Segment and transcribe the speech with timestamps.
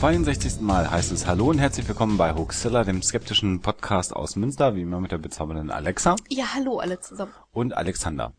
[0.00, 0.62] 62.
[0.62, 4.80] Mal heißt es Hallo und herzlich willkommen bei Hoaxilla, dem skeptischen Podcast aus Münster, wie
[4.80, 6.16] immer mit der bezaubernden Alexa.
[6.30, 7.34] Ja, hallo alle zusammen.
[7.52, 8.32] Und Alexander.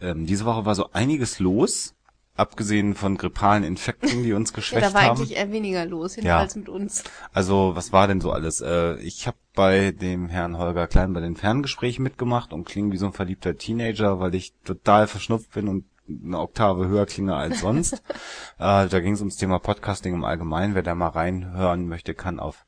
[0.00, 1.96] Ähm, diese Woche war so einiges los,
[2.36, 4.92] abgesehen von grippalen Infekten, die uns geschwächt haben.
[4.92, 5.18] ja, da war haben.
[5.18, 6.60] eigentlich eher weniger los, jedenfalls ja.
[6.60, 7.02] mit uns.
[7.32, 8.60] Also, was war denn so alles?
[8.60, 12.98] Äh, ich habe bei dem Herrn Holger Klein bei den Ferngesprächen mitgemacht und klinge wie
[12.98, 17.60] so ein verliebter Teenager, weil ich total verschnupft bin und eine Oktave höher klinge als
[17.60, 17.94] sonst.
[18.58, 20.74] äh, da ging es ums Thema Podcasting im Allgemeinen.
[20.74, 22.66] Wer da mal reinhören möchte, kann auf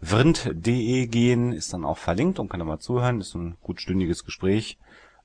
[0.00, 3.20] vrind.de gehen, ist dann auch verlinkt und kann da mal zuhören.
[3.20, 4.78] Ist ein gutstündiges Gespräch.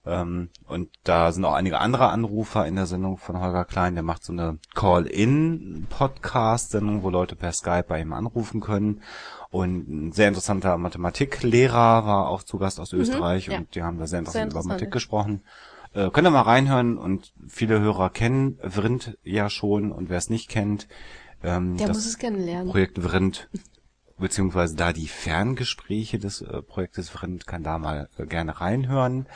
[0.06, 3.96] Ähm, und da sind auch einige andere Anrufer in der Sendung von Holger Klein.
[3.96, 9.02] Der macht so eine Call-in-Podcast-Sendung, wo Leute per Skype bei ihm anrufen können.
[9.50, 13.58] Und ein sehr interessanter Mathematiklehrer war auch zu Gast aus mhm, Österreich ja.
[13.58, 14.92] und die haben da sehr interessant, sehr interessant über Mathematik ja.
[14.92, 15.42] gesprochen.
[15.94, 20.30] Äh, könnt ihr mal reinhören und viele Hörer kennen Vrind ja schon und wer es
[20.30, 20.88] nicht kennt,
[21.44, 22.72] ähm, der muss es kennenlernen.
[22.72, 23.50] Projekt Vrind
[24.18, 29.28] beziehungsweise da die Ferngespräche des äh, Projektes Vrind kann da mal äh, gerne reinhören.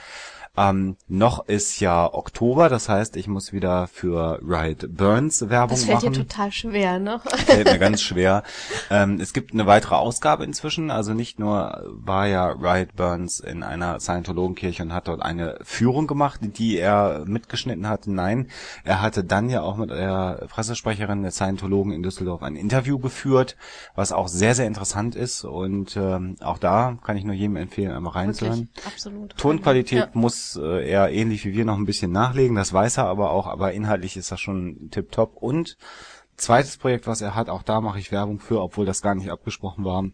[0.58, 5.70] Ähm, noch ist ja Oktober, das heißt, ich muss wieder für Riot Burns Werbung machen.
[5.70, 6.14] Das fällt machen.
[6.14, 7.22] dir total schwer, ne?
[7.46, 8.42] Fällt mir ganz schwer.
[8.90, 13.62] Ähm, es gibt eine weitere Ausgabe inzwischen, also nicht nur war ja Riot Burns in
[13.62, 18.08] einer Scientologenkirche und hat dort eine Führung gemacht, die er mitgeschnitten hat.
[18.08, 18.48] Nein,
[18.84, 23.58] er hatte dann ja auch mit der Pressesprecherin der Scientologen in Düsseldorf ein Interview geführt,
[23.94, 27.92] was auch sehr, sehr interessant ist und ähm, auch da kann ich nur jedem empfehlen,
[27.92, 28.70] einmal reinzuhören.
[28.74, 29.38] Wirklich, absolut.
[29.38, 30.10] Tontqualität ja.
[30.14, 33.32] muss muss äh, er ähnlich wie wir noch ein bisschen nachlegen, das weiß er aber
[33.32, 35.36] auch, aber inhaltlich ist das schon tipptopp.
[35.38, 35.78] Und
[36.36, 39.30] zweites Projekt, was er hat, auch da mache ich Werbung für, obwohl das gar nicht
[39.30, 40.06] abgesprochen war,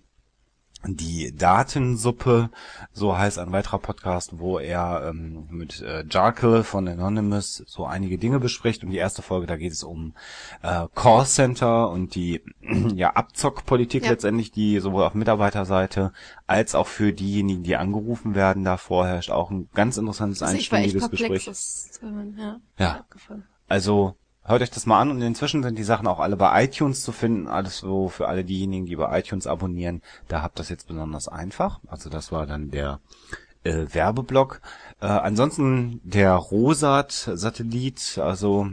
[0.85, 2.49] die Datensuppe,
[2.91, 8.17] so heißt ein weiterer Podcast, wo er ähm, mit äh, Jarkel von Anonymous so einige
[8.17, 8.83] Dinge bespricht.
[8.83, 10.13] Und die erste Folge, da geht es um
[10.61, 12.41] äh, Callcenter und die
[12.95, 14.11] ja Abzockpolitik ja.
[14.11, 16.11] letztendlich, die sowohl auf Mitarbeiterseite
[16.47, 19.31] als auch für diejenigen, die angerufen werden, da vorherrscht.
[19.31, 21.49] Auch ein ganz interessantes also einstündiges Gespräch.
[22.37, 22.59] ja.
[22.77, 23.05] ja.
[23.69, 24.15] Also
[24.45, 27.13] Hört euch das mal an und inzwischen sind die Sachen auch alle bei iTunes zu
[27.13, 27.47] finden.
[27.47, 30.01] Alles so für alle diejenigen, die bei iTunes abonnieren.
[30.27, 31.79] Da habt das jetzt besonders einfach.
[31.87, 32.99] Also das war dann der
[33.63, 34.59] äh, Werbeblock.
[34.99, 38.67] Äh, ansonsten der Rosat-Satellit, also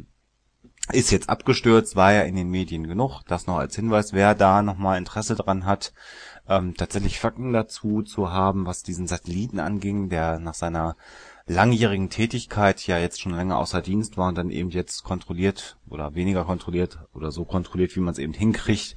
[0.92, 3.22] ist jetzt abgestürzt, war ja in den Medien genug.
[3.28, 5.92] Das noch als Hinweis, wer da nochmal Interesse dran hat,
[6.48, 10.96] ähm, tatsächlich Fakten dazu zu haben, was diesen Satelliten anging, der nach seiner
[11.50, 16.14] langjährigen Tätigkeit ja jetzt schon länger außer Dienst war und dann eben jetzt kontrolliert oder
[16.14, 18.94] weniger kontrolliert oder so kontrolliert, wie man es eben hinkriegt,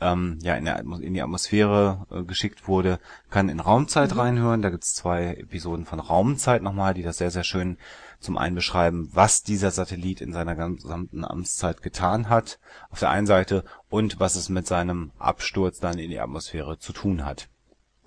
[0.00, 2.98] ähm, ja in, der, in die Atmosphäre äh, geschickt wurde,
[3.30, 4.20] kann in Raumzeit mhm.
[4.20, 4.62] reinhören.
[4.62, 7.78] Da gibt's zwei Episoden von Raumzeit nochmal, die das sehr, sehr schön
[8.18, 12.58] zum einen beschreiben, was dieser Satellit in seiner gesamten Amtszeit getan hat,
[12.90, 16.92] auf der einen Seite, und was es mit seinem Absturz dann in die Atmosphäre zu
[16.92, 17.48] tun hat.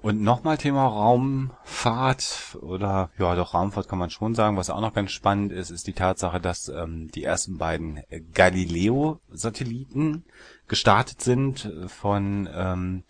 [0.06, 4.56] Und nochmal Thema Raumfahrt oder ja doch Raumfahrt kann man schon sagen.
[4.56, 8.04] Was auch noch ganz spannend ist, ist die Tatsache, dass ähm, die ersten beiden
[8.36, 10.24] Galileo-Satelliten
[10.68, 13.04] gestartet sind von ähm,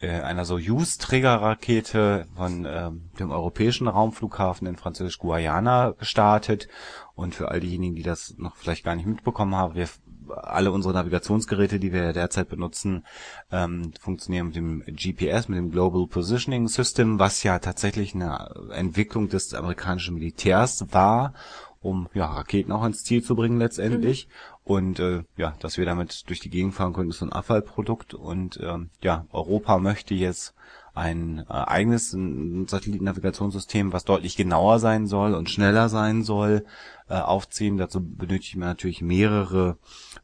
[0.00, 6.68] äh, einer Soyuz-Trägerrakete von ähm, dem europäischen Raumflughafen in Französisch-Guayana gestartet.
[7.14, 9.88] Und für all diejenigen, die das noch vielleicht gar nicht mitbekommen haben, wir
[10.30, 13.04] alle unsere Navigationsgeräte, die wir derzeit benutzen,
[13.50, 19.28] ähm, funktionieren mit dem GPS, mit dem Global Positioning System, was ja tatsächlich eine Entwicklung
[19.28, 21.34] des amerikanischen Militärs war,
[21.80, 24.26] um ja Raketen auch ins Ziel zu bringen letztendlich.
[24.26, 24.32] Mhm.
[24.64, 28.14] Und äh, ja, dass wir damit durch die Gegend fahren können, ist so ein Abfallprodukt.
[28.14, 30.54] Und ähm, ja, Europa möchte jetzt
[30.94, 36.64] ein äh, eigenes Satellitennavigationssystem, was deutlich genauer sein soll und schneller sein soll,
[37.08, 37.76] äh, aufziehen.
[37.76, 39.76] Dazu benötigt man natürlich mehrere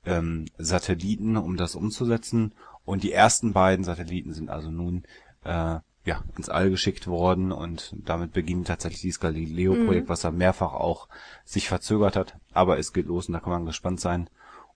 [0.06, 2.54] ähm, Satelliten, um das umzusetzen.
[2.84, 5.02] Und die ersten beiden Satelliten sind also nun
[5.44, 10.08] äh, ja, ins All geschickt worden und damit beginnt tatsächlich dieses Galileo-Projekt, mhm.
[10.08, 11.08] was da mehrfach auch
[11.44, 12.38] sich verzögert hat.
[12.52, 14.30] Aber es geht los und da kann man gespannt sein.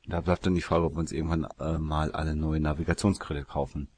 [0.04, 3.46] Und da bleibt dann die Frage, ob wir uns irgendwann äh, mal alle neue Navigationsgeräte
[3.46, 3.88] kaufen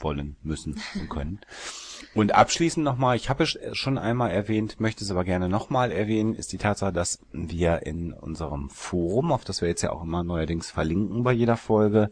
[0.00, 1.40] wollen, müssen und können.
[2.14, 6.34] Und abschließend nochmal, ich habe es schon einmal erwähnt, möchte es aber gerne nochmal erwähnen,
[6.34, 10.24] ist die Tatsache, dass wir in unserem Forum, auf das wir jetzt ja auch immer
[10.24, 12.10] neuerdings verlinken bei jeder Folge,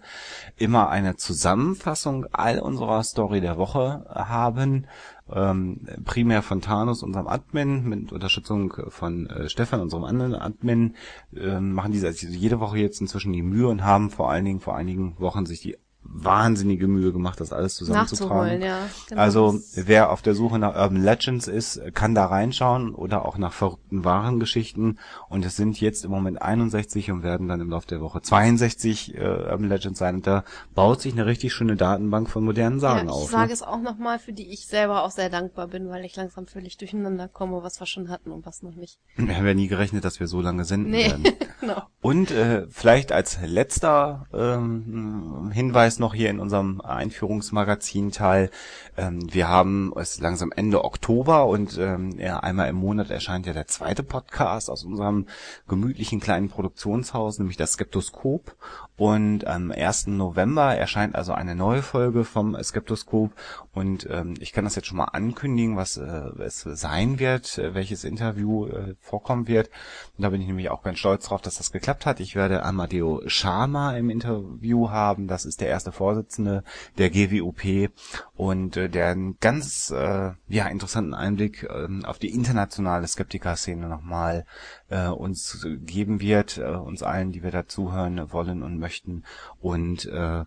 [0.57, 4.87] immer eine Zusammenfassung all unserer Story der Woche haben.
[5.29, 10.95] Ähm, primär von Thanos, unserem Admin, mit Unterstützung von äh, Stefan, unserem anderen Admin,
[11.35, 14.61] äh, machen diese also jede Woche jetzt inzwischen die Mühe und haben vor allen Dingen
[14.61, 18.63] vor einigen Wochen sich die wahnsinnige Mühe gemacht, das alles zusammenzutragen.
[18.63, 19.21] Ja, genau.
[19.21, 23.53] Also wer auf der Suche nach Urban Legends ist, kann da reinschauen oder auch nach
[23.53, 24.99] verrückten Warengeschichten.
[25.29, 29.15] Und es sind jetzt im Moment 61 und werden dann im Laufe der Woche 62
[29.15, 30.17] äh, Urban Legends sein.
[30.17, 30.45] Und da
[30.75, 33.25] baut sich eine richtig schöne Datenbank von modernen Sagen ja, auf.
[33.25, 33.53] Ich sage ne?
[33.53, 36.77] es auch nochmal, für die ich selber auch sehr dankbar bin, weil ich langsam völlig
[36.77, 38.99] durcheinander komme, was wir schon hatten und was noch nicht.
[39.17, 41.07] Wir haben ja nie gerechnet, dass wir so lange senden nee.
[41.07, 41.25] werden.
[41.61, 41.83] genau.
[42.01, 48.51] Und äh, vielleicht als letzter ähm, Hinweis noch hier in unserem Einführungsmagazin-Teil.
[48.97, 53.53] Ähm, wir haben es langsam Ende Oktober und ähm, ja, einmal im Monat erscheint ja
[53.53, 55.27] der zweite Podcast aus unserem
[55.69, 58.57] gemütlichen kleinen Produktionshaus, nämlich das Skeptoskop.
[58.97, 60.07] Und am 1.
[60.07, 63.33] November erscheint also eine neue Folge vom Skeptoskop.
[63.75, 67.75] Und ähm, ich kann das jetzt schon mal ankündigen, was äh, es sein wird, äh,
[67.75, 69.69] welches Interview äh, vorkommen wird.
[70.17, 72.21] Und da bin ich nämlich auch ganz stolz drauf, dass das geklappt hat.
[72.21, 75.29] Ich werde Amadeo Sharma im Interview haben.
[75.29, 76.65] Das ist der erste Vorsitzende
[76.99, 77.91] der GWUP
[78.35, 84.45] und äh, der einen ganz äh, ja interessanten Einblick äh, auf die internationale Skeptiker-Szene nochmal
[84.89, 89.25] äh, uns geben wird, äh, uns allen, die wir dazuhören wollen und möchten.
[89.61, 90.45] Und äh,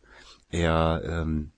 [0.51, 1.51] er ähm,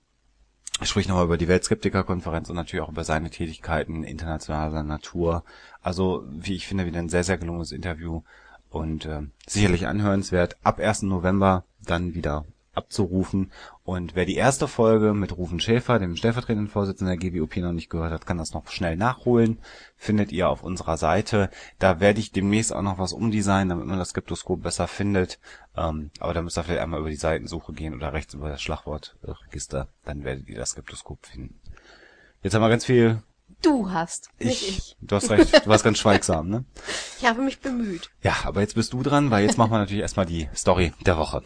[0.81, 5.44] spricht nochmal über die Weltskeptiker-Konferenz und natürlich auch über seine Tätigkeiten internationaler Natur.
[5.81, 8.24] Also, wie ich finde, wieder ein sehr, sehr gelungenes Interview
[8.69, 10.57] und äh, sicherlich anhörenswert.
[10.63, 11.04] Ab 1.
[11.04, 13.51] November dann wieder abzurufen.
[13.83, 17.89] Und wer die erste Folge mit Rufen Schäfer, dem stellvertretenden Vorsitzenden der GWOP, noch nicht
[17.89, 19.59] gehört hat, kann das noch schnell nachholen.
[19.97, 21.50] Findet ihr auf unserer Seite.
[21.79, 25.39] Da werde ich demnächst auch noch was umdesignen, damit man das Skeptoskop besser findet.
[25.75, 28.62] Ähm, aber da müsst ihr vielleicht einmal über die Seitensuche gehen oder rechts über das
[28.62, 29.88] Schlagwortregister.
[30.06, 31.59] Dann werdet ihr das Skeptoskop finden.
[32.44, 33.21] Jetzt haben wir ganz viel
[33.62, 34.77] Du hast, nicht ich.
[34.77, 34.97] ich.
[35.01, 36.65] Du hast recht, du warst ganz schweigsam, ne?
[37.19, 38.09] Ich habe mich bemüht.
[38.23, 41.18] Ja, aber jetzt bist du dran, weil jetzt machen wir natürlich erstmal die Story der
[41.18, 41.44] Woche.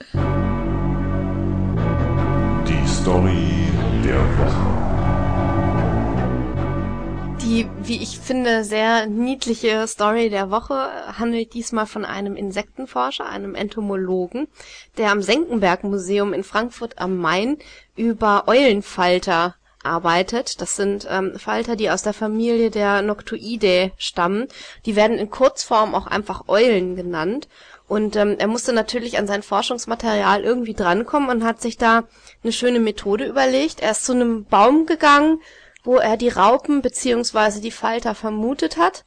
[3.06, 3.68] Die Story
[4.04, 4.66] der Woche.
[7.44, 13.54] Die, wie ich finde, sehr niedliche Story der Woche handelt diesmal von einem Insektenforscher, einem
[13.54, 14.48] Entomologen,
[14.98, 17.58] der am Senckenberg Museum in Frankfurt am Main
[17.96, 19.54] über Eulenfalter
[19.84, 20.60] arbeitet.
[20.60, 24.48] Das sind ähm, Falter, die aus der Familie der Noctuidae stammen.
[24.88, 27.48] Die werden in Kurzform auch einfach Eulen genannt.
[27.88, 32.04] Und ähm, er musste natürlich an sein Forschungsmaterial irgendwie drankommen und hat sich da
[32.44, 33.80] eine schöne Methode überlegt.
[33.80, 35.40] Er ist zu einem Baum gegangen,
[35.84, 39.06] wo er die Raupen beziehungsweise die Falter vermutet hat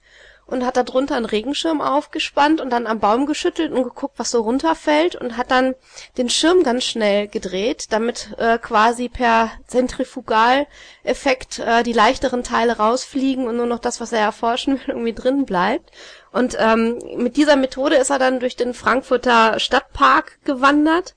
[0.49, 4.31] und hat da drunter einen Regenschirm aufgespannt und dann am Baum geschüttelt und geguckt, was
[4.31, 5.75] so runterfällt und hat dann
[6.17, 13.47] den Schirm ganz schnell gedreht, damit äh, quasi per Zentrifugaleffekt äh, die leichteren Teile rausfliegen
[13.47, 15.91] und nur noch das, was er erforschen will, irgendwie drin bleibt.
[16.33, 21.15] Und ähm, mit dieser Methode ist er dann durch den Frankfurter Stadtpark gewandert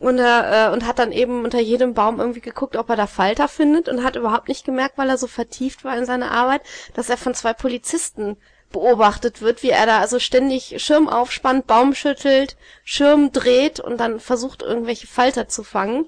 [0.00, 3.06] und, er, äh, und hat dann eben unter jedem Baum irgendwie geguckt, ob er da
[3.06, 6.62] Falter findet und hat überhaupt nicht gemerkt, weil er so vertieft war in seine Arbeit,
[6.94, 8.36] dass er von zwei Polizisten
[8.72, 14.18] beobachtet wird, wie er da also ständig Schirm aufspannt, Baum schüttelt, Schirm dreht und dann
[14.18, 16.06] versucht, irgendwelche Falter zu fangen.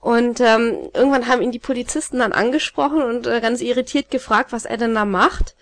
[0.00, 4.64] Und ähm, irgendwann haben ihn die Polizisten dann angesprochen und äh, ganz irritiert gefragt, was
[4.64, 5.54] er denn da macht.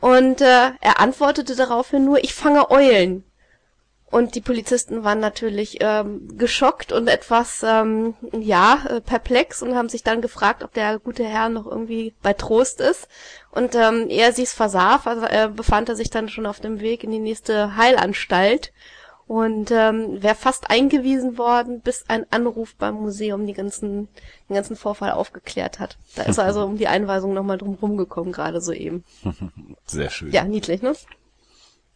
[0.00, 3.24] Und äh, er antwortete daraufhin nur, ich fange Eulen.
[4.10, 9.90] Und die Polizisten waren natürlich ähm, geschockt und etwas, ähm, ja, äh, perplex und haben
[9.90, 13.06] sich dann gefragt, ob der gute Herr noch irgendwie bei Trost ist.
[13.50, 16.80] Und ähm, er sie es versah, also, äh, befand er sich dann schon auf dem
[16.80, 18.72] Weg in die nächste Heilanstalt
[19.28, 24.08] und ähm, wäre fast eingewiesen worden, bis ein Anruf beim Museum die ganzen,
[24.48, 25.98] den ganzen Vorfall aufgeklärt hat.
[26.16, 29.04] Da ist er also um die Einweisung nochmal drum rumgekommen, gerade so eben.
[29.86, 30.32] Sehr schön.
[30.32, 30.94] Ja, niedlich, ne?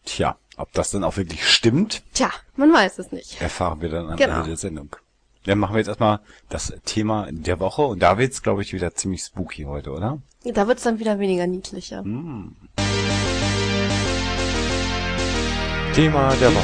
[0.05, 2.03] Tja, ob das dann auch wirklich stimmt?
[2.13, 3.41] Tja, man weiß es nicht.
[3.41, 4.35] Erfahren wir dann am Genau.
[4.35, 4.95] Ende der Sendung.
[5.45, 8.93] Dann machen wir jetzt erstmal das Thema der Woche und da wird's, glaube ich, wieder
[8.93, 10.21] ziemlich spooky heute, oder?
[10.43, 12.03] Da wird's dann wieder weniger niedlicher.
[15.93, 16.63] Thema der Woche.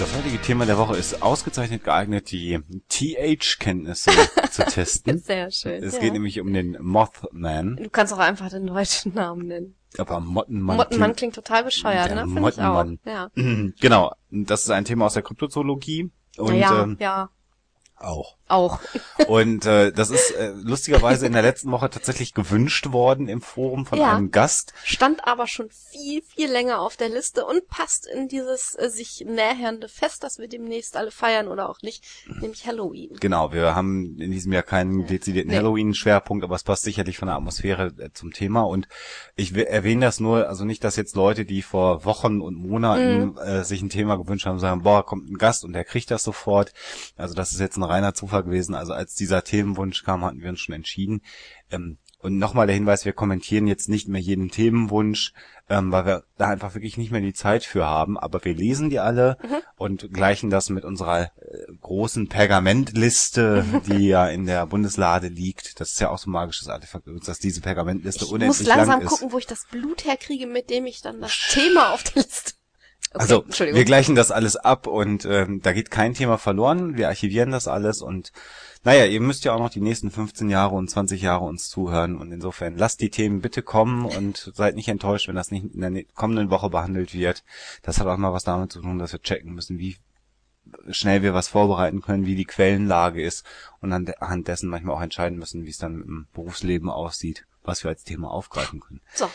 [0.00, 2.58] Das heutige Thema der Woche ist ausgezeichnet geeignet, die
[2.88, 4.10] TH-Kenntnisse
[4.50, 5.18] zu testen.
[5.18, 5.84] Sehr schön.
[5.84, 6.00] Es ja.
[6.00, 7.76] geht nämlich um den Mothman.
[7.76, 9.76] Du kannst auch einfach den deutschen Namen nennen.
[9.98, 10.78] Aber Mottenmann.
[10.78, 12.22] Mottenmann klingt total bescheuert, ne?
[12.22, 12.86] Finde ich auch.
[13.04, 13.30] Ja.
[13.82, 14.12] Genau.
[14.30, 16.10] Das ist ein Thema aus der Kryptozoologie.
[16.38, 17.28] Und ja, ähm, ja.
[18.02, 18.36] Auch.
[18.48, 18.80] Auch.
[19.28, 23.86] Und äh, das ist äh, lustigerweise in der letzten Woche tatsächlich gewünscht worden im Forum
[23.86, 24.14] von Ja.
[24.14, 24.74] einem Gast.
[24.84, 29.24] Stand aber schon viel, viel länger auf der Liste und passt in dieses äh, sich
[29.26, 32.04] nähernde Fest, das wir demnächst alle feiern oder auch nicht,
[32.40, 33.16] nämlich Halloween.
[33.20, 35.56] Genau, wir haben in diesem Jahr keinen dezidierten Nee.
[35.56, 38.62] Halloween-Schwerpunkt, aber es passt sicherlich von der Atmosphäre äh, zum Thema.
[38.62, 38.86] Und
[39.34, 43.64] ich erwähne das nur, also nicht, dass jetzt Leute, die vor Wochen und Monaten äh,
[43.64, 46.72] sich ein Thema gewünscht haben, sagen, boah, kommt ein Gast und der kriegt das sofort.
[47.16, 48.74] Also das ist jetzt ein reiner Zufall gewesen.
[48.74, 51.22] Also als dieser Themenwunsch kam, hatten wir uns schon entschieden.
[51.70, 55.32] Ähm, und nochmal der Hinweis, wir kommentieren jetzt nicht mehr jeden Themenwunsch,
[55.68, 58.16] ähm, weil wir da einfach wirklich nicht mehr die Zeit für haben.
[58.16, 59.38] Aber wir lesen die alle
[59.76, 61.28] und gleichen das mit unserer äh,
[61.80, 65.80] großen Pergamentliste, die ja in der Bundeslade liegt.
[65.80, 68.88] Das ist ja auch so ein magisches Artefakt, dass diese Pergamentliste Ich muss unendlich langsam
[68.88, 69.08] lang ist.
[69.08, 72.52] gucken, wo ich das Blut herkriege, mit dem ich dann das Thema auf der Liste.
[73.14, 76.96] Okay, Also wir gleichen das alles ab und ähm, da geht kein Thema verloren.
[76.96, 78.32] Wir archivieren das alles und
[78.84, 82.16] naja, ihr müsst ja auch noch die nächsten 15 Jahre und 20 Jahre uns zuhören
[82.16, 85.80] und insofern lasst die Themen bitte kommen und seid nicht enttäuscht, wenn das nicht in
[85.80, 87.44] der kommenden Woche behandelt wird.
[87.82, 89.96] Das hat auch mal was damit zu tun, dass wir checken müssen, wie
[90.90, 93.44] schnell wir was vorbereiten können, wie die Quellenlage ist
[93.80, 97.90] und anhand dessen manchmal auch entscheiden müssen, wie es dann im Berufsleben aussieht, was wir
[97.90, 99.00] als Thema aufgreifen können.
[99.14, 99.28] so,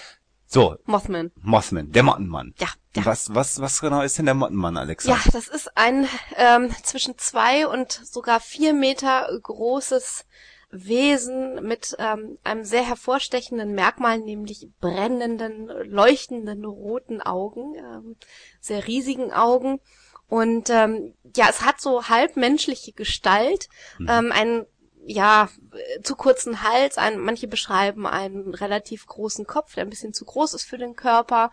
[0.48, 1.32] So, Mothman.
[1.42, 2.54] Mothman, der Mottenmann.
[2.58, 3.06] Ja, ja.
[3.06, 5.10] Was, was, was genau ist denn der Mottenmann, Alexa?
[5.10, 10.26] Ja, das ist ein ähm, zwischen zwei und sogar vier Meter großes
[10.70, 18.16] Wesen mit ähm, einem sehr hervorstechenden Merkmal, nämlich brennenden, leuchtenden roten Augen, ähm,
[18.62, 19.80] sehr riesigen Augen.
[20.30, 24.66] Und ähm, ja, es hat so halbmenschliche Gestalt, ähm, einen
[25.08, 25.50] ja
[26.04, 30.54] zu kurzen Hals, ein, manche beschreiben einen relativ großen Kopf, der ein bisschen zu groß
[30.54, 31.52] ist für den Körper.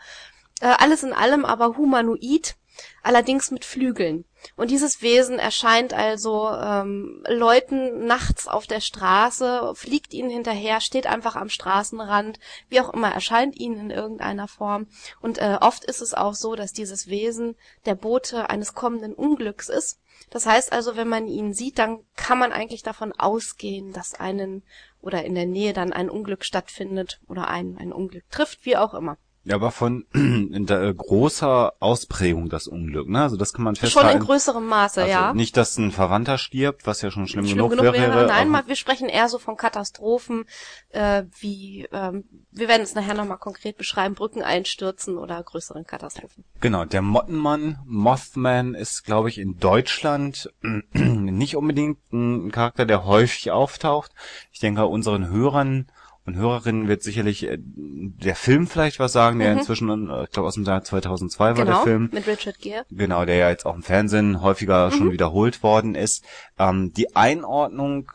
[0.61, 2.56] Äh, alles in allem aber humanoid,
[3.02, 4.25] allerdings mit Flügeln.
[4.56, 11.06] Und dieses Wesen erscheint also ähm, Leuten nachts auf der Straße, fliegt ihnen hinterher, steht
[11.06, 14.86] einfach am Straßenrand, wie auch immer, erscheint ihnen in irgendeiner Form.
[15.20, 19.68] Und äh, oft ist es auch so, dass dieses Wesen der Bote eines kommenden Unglücks
[19.68, 19.98] ist.
[20.30, 24.62] Das heißt also, wenn man ihn sieht, dann kann man eigentlich davon ausgehen, dass einen
[25.00, 28.94] oder in der Nähe dann ein Unglück stattfindet oder ein, ein Unglück trifft, wie auch
[28.94, 29.18] immer.
[29.44, 33.22] Ja, aber von äh, großer Ausprägung das Unglück, ne?
[33.22, 34.20] Also das kann man Schon festhalten.
[34.20, 35.34] in größerem Maße, also ja.
[35.34, 38.14] Nicht, dass ein Verwandter stirbt, was ja schon schlimm, schlimm genug, genug wäre.
[38.14, 38.26] wäre.
[38.26, 40.46] Nein, mal, wir sprechen eher so von Katastrophen,
[40.90, 46.44] äh, wie ähm, wir werden es nachher nochmal konkret beschreiben, Brücken einstürzen oder größeren Katastrophen.
[46.60, 50.50] Genau, der Mottenmann, Mothman ist, glaube ich, in Deutschland
[50.92, 54.12] nicht unbedingt ein Charakter, der häufig auftaucht.
[54.52, 55.88] Ich denke, unseren Hörern
[56.26, 60.48] und Hörerinnen wird sicherlich äh, der Film vielleicht was sagen, der inzwischen, äh, ich glaube,
[60.48, 61.68] aus dem Jahr 2002 war der Mhm.
[61.68, 62.10] genau, Film.
[62.12, 62.84] mit Richard Gere.
[62.90, 66.24] Genau, der ja jetzt auch im Fernsehen häufiger schon wiederholt worden ist.
[66.58, 68.10] Ähm, die Einordnung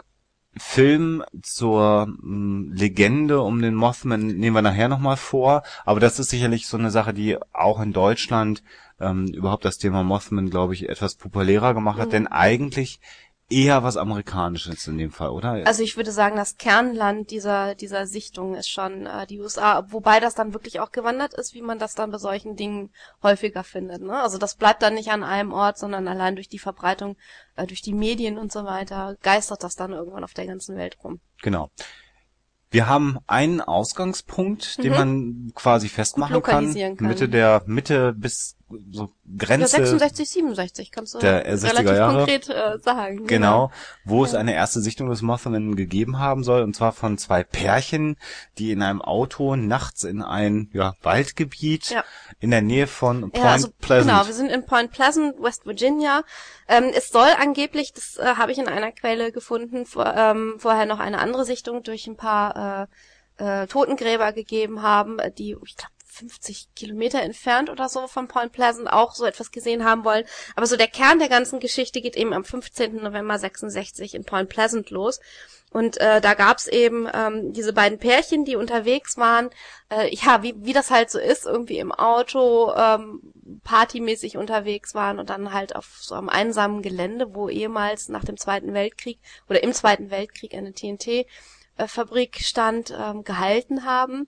[0.57, 6.29] Film zur mh, Legende um den Mothman nehmen wir nachher nochmal vor, aber das ist
[6.31, 8.63] sicherlich so eine Sache, die auch in Deutschland
[8.99, 12.99] ähm, überhaupt das Thema Mothman, glaube ich, etwas populärer gemacht hat, denn eigentlich
[13.49, 15.65] eher was Amerikanisches in dem Fall, oder?
[15.65, 20.19] Also ich würde sagen, das Kernland dieser dieser Sichtung ist schon äh, die USA, wobei
[20.19, 22.91] das dann wirklich auch gewandert ist, wie man das dann bei solchen Dingen
[23.23, 24.01] häufiger findet.
[24.01, 24.17] Ne?
[24.19, 27.17] Also das bleibt dann nicht an einem Ort, sondern allein durch die Verbreitung,
[27.55, 30.97] äh, durch die Medien und so weiter, geistert das dann irgendwann auf der ganzen Welt
[31.03, 31.19] rum.
[31.41, 31.71] Genau.
[32.71, 36.69] Wir haben einen Ausgangspunkt, den man quasi festmachen kann.
[36.69, 36.97] Mhm.
[36.97, 37.07] kann.
[37.07, 38.58] Mitte der Mitte bis
[38.91, 39.67] so Ja, Grenze.
[39.67, 42.15] 66, 67 kannst du Der, äh, 60er relativ Jahre.
[42.17, 43.27] konkret äh, sagen.
[43.27, 43.71] Genau,
[44.05, 48.17] wo es eine erste Sichtung des Mothman gegeben haben soll, und zwar von zwei Pärchen,
[48.57, 52.03] die in einem Auto nachts in ein ja, Waldgebiet Ja.
[52.39, 54.09] in der Nähe von Point Ja, also, Pleasant.
[54.09, 56.23] Genau, wir sind in Point Pleasant, West Virginia.
[56.67, 60.85] Ähm, es soll angeblich, das äh, habe ich in einer Quelle gefunden, vor, ähm, vorher
[60.85, 62.87] noch eine andere Sichtung durch ein paar
[63.39, 68.51] äh, äh, Totengräber gegeben haben, die, ich glaube, 50 Kilometer entfernt oder so von Point
[68.51, 70.25] Pleasant auch so etwas gesehen haben wollen.
[70.55, 72.97] Aber so der Kern der ganzen Geschichte geht eben am 15.
[72.97, 75.19] November 66 in Point Pleasant los.
[75.71, 79.49] Und äh, da gab's eben ähm, diese beiden Pärchen, die unterwegs waren.
[79.89, 83.21] Äh, ja, wie, wie das halt so ist, irgendwie im Auto ähm,
[83.63, 88.37] partymäßig unterwegs waren und dann halt auf so einem einsamen Gelände, wo ehemals nach dem
[88.37, 94.27] Zweiten Weltkrieg oder im Zweiten Weltkrieg eine TNT-Fabrik stand, ähm, gehalten haben.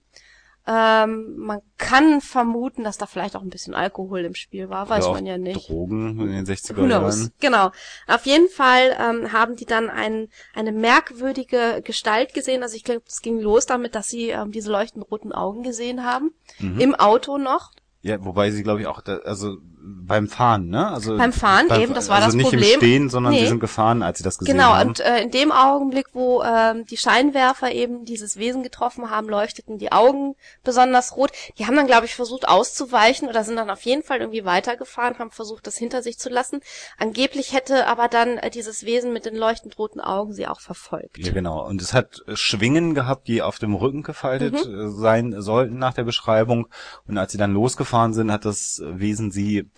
[0.67, 5.07] Ähm, man kann vermuten, dass da vielleicht auch ein bisschen Alkohol im Spiel war, weiß
[5.07, 5.69] man ja nicht.
[5.69, 7.17] Drogen in den 60er Who knows?
[7.17, 7.33] Jahren.
[7.39, 7.71] Genau.
[8.07, 12.61] Auf jeden Fall ähm, haben die dann ein, eine merkwürdige Gestalt gesehen.
[12.61, 16.03] Also ich glaube, es ging los damit, dass sie ähm, diese leuchtend roten Augen gesehen
[16.03, 16.31] haben.
[16.59, 16.79] Mhm.
[16.79, 17.71] Im Auto noch.
[18.03, 20.89] Ja, wobei sie, glaube ich, auch, da, also beim Fahren, ne?
[20.89, 22.63] Also Beim Fahren eben, das war also das nicht Problem.
[22.73, 23.41] im Stehen, sondern Nee.
[23.41, 24.89] sie sind gefahren, als sie das gesehen Genau, haben.
[24.89, 29.77] und äh, in dem Augenblick, wo ähm, die Scheinwerfer eben dieses Wesen getroffen haben, leuchteten
[29.77, 31.31] die Augen besonders rot.
[31.57, 35.17] Die haben dann, glaube ich, versucht auszuweichen oder sind dann auf jeden Fall irgendwie weitergefahren,
[35.19, 36.61] haben versucht, das hinter sich zu lassen.
[36.97, 41.17] Angeblich hätte aber dann äh, dieses Wesen mit den leuchtend roten Augen sie auch verfolgt.
[41.17, 41.65] Ja, genau.
[41.65, 44.79] Und es hat äh, Schwingen gehabt, die auf dem Rücken gefaltet Mhm.
[44.79, 46.67] äh, sein sollten nach der Beschreibung.
[47.07, 49.69] Und als sie dann losgefahren sind, hat das Wesen sie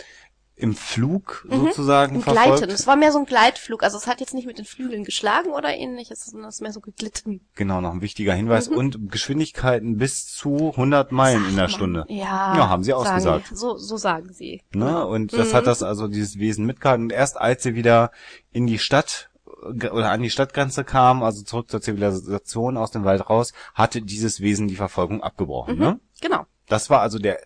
[0.63, 2.57] im Flug sozusagen Ein verfolgt.
[2.59, 2.73] Gleiten.
[2.73, 3.83] Es war mehr so ein Gleitflug.
[3.83, 6.71] Also es hat jetzt nicht mit den Flügeln geschlagen oder ähnliches, sondern es ist mehr
[6.71, 7.41] so geglitten.
[7.55, 8.69] Genau, noch ein wichtiger Hinweis.
[8.69, 12.05] Und Geschwindigkeiten bis zu 100 Meilen in der Stunde.
[12.07, 13.51] Ja, Ja, haben sie sagen, ausgesagt.
[13.53, 14.61] So, so sagen sie.
[14.73, 15.05] Ne?
[15.05, 15.53] Und das Mhm.
[15.57, 17.03] hat das also dieses Wesen mitgehalten.
[17.07, 18.11] Und erst als sie wieder
[18.53, 19.29] in die Stadt
[19.65, 24.39] oder an die Stadtgrenze kam, also zurück zur Zivilisation aus dem Wald raus, hatte dieses
[24.39, 25.77] Wesen die Verfolgung abgebrochen.
[25.77, 25.99] Ne?
[26.21, 26.45] Genau.
[26.69, 27.39] Das war also der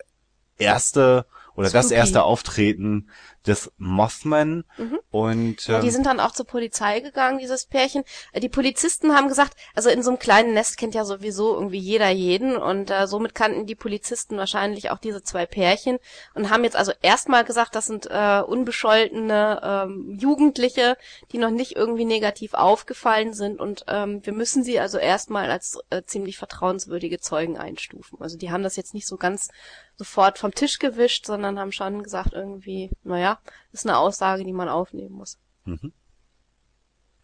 [0.56, 1.26] erste
[1.58, 1.98] oder das Spooky.
[1.98, 3.08] erste Auftreten
[3.48, 4.64] des Mothman.
[5.10, 8.04] Und Ja, die ähm, sind dann auch zur Polizei gegangen, dieses Pärchen.
[8.32, 11.78] Äh, Die Polizisten haben gesagt, also in so einem kleinen Nest kennt ja sowieso irgendwie
[11.78, 15.98] jeder jeden und äh, somit kannten die Polizisten wahrscheinlich auch diese zwei Pärchen
[16.34, 20.96] und haben jetzt also erstmal gesagt, das sind äh, unbescholtene ähm, Jugendliche,
[21.32, 25.78] die noch nicht irgendwie negativ aufgefallen sind und ähm, wir müssen sie also erstmal als
[25.90, 28.18] äh, ziemlich vertrauenswürdige Zeugen einstufen.
[28.20, 29.48] Also die haben das jetzt nicht so ganz
[29.96, 33.40] sofort vom Tisch gewischt, sondern haben schon gesagt irgendwie, naja,
[33.72, 35.38] ist eine Aussage, die man aufnehmen muss.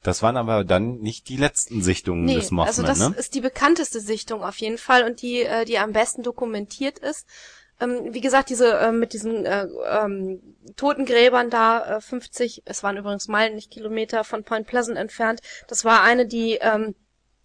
[0.03, 2.67] das waren aber dann nicht die letzten Sichtungen des Mothman.
[2.67, 3.15] also das ne?
[3.17, 7.27] ist die bekannteste Sichtung auf jeden Fall und die, äh, die am besten dokumentiert ist.
[7.81, 12.97] Ähm, wie gesagt, diese äh, mit diesen äh, ähm, Totengräbern da, äh, 50, es waren
[12.97, 15.41] übrigens Meilen, nicht Kilometer von Point Pleasant entfernt.
[15.67, 16.95] Das war eine, die ähm,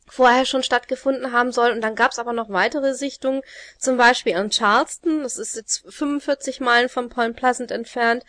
[0.09, 1.71] vorher schon stattgefunden haben soll.
[1.71, 3.41] Und dann gab es aber noch weitere Sichtungen,
[3.77, 8.23] zum Beispiel in Charleston, das ist jetzt 45 Meilen von Point Pleasant entfernt.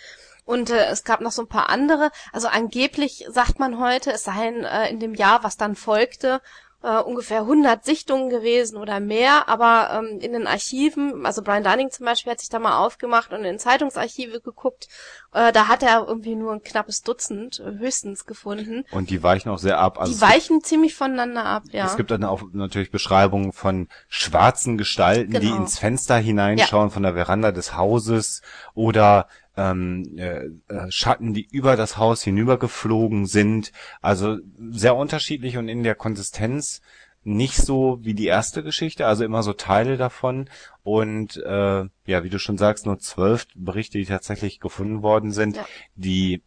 [0.44, 2.10] Und äh, es gab noch so ein paar andere.
[2.32, 6.40] Also angeblich sagt man heute, es seien äh, in dem Jahr, was dann folgte,
[6.82, 11.90] äh, ungefähr 100 Sichtungen gewesen oder mehr, aber ähm, in den Archiven, also Brian Dunning
[11.90, 14.88] zum Beispiel hat sich da mal aufgemacht und in Zeitungsarchive geguckt,
[15.34, 18.84] äh, da hat er irgendwie nur ein knappes Dutzend äh, höchstens gefunden.
[18.92, 19.98] Und die weichen auch sehr ab.
[20.00, 21.84] Also Die es gibt- weichen ziemlich voneinander ab, ja.
[21.84, 25.56] Es gibt dann auch natürlich Beschreibungen von schwarzen Gestalten, die Genau.
[25.56, 28.42] ins Fenster hineinschauen von der Veranda des Hauses
[28.74, 33.72] oder ähm, äh, äh, Schatten, die über das Haus hinübergeflogen sind.
[34.00, 34.38] Also
[34.70, 36.80] sehr unterschiedlich und in der Konsistenz
[37.22, 40.48] nicht so wie die erste Geschichte, also immer so Teile davon.
[40.82, 45.56] Und äh, ja, wie du schon sagst, nur zwölf Berichte, die tatsächlich gefunden worden sind,
[45.56, 45.66] Ja.
[45.96, 46.42] die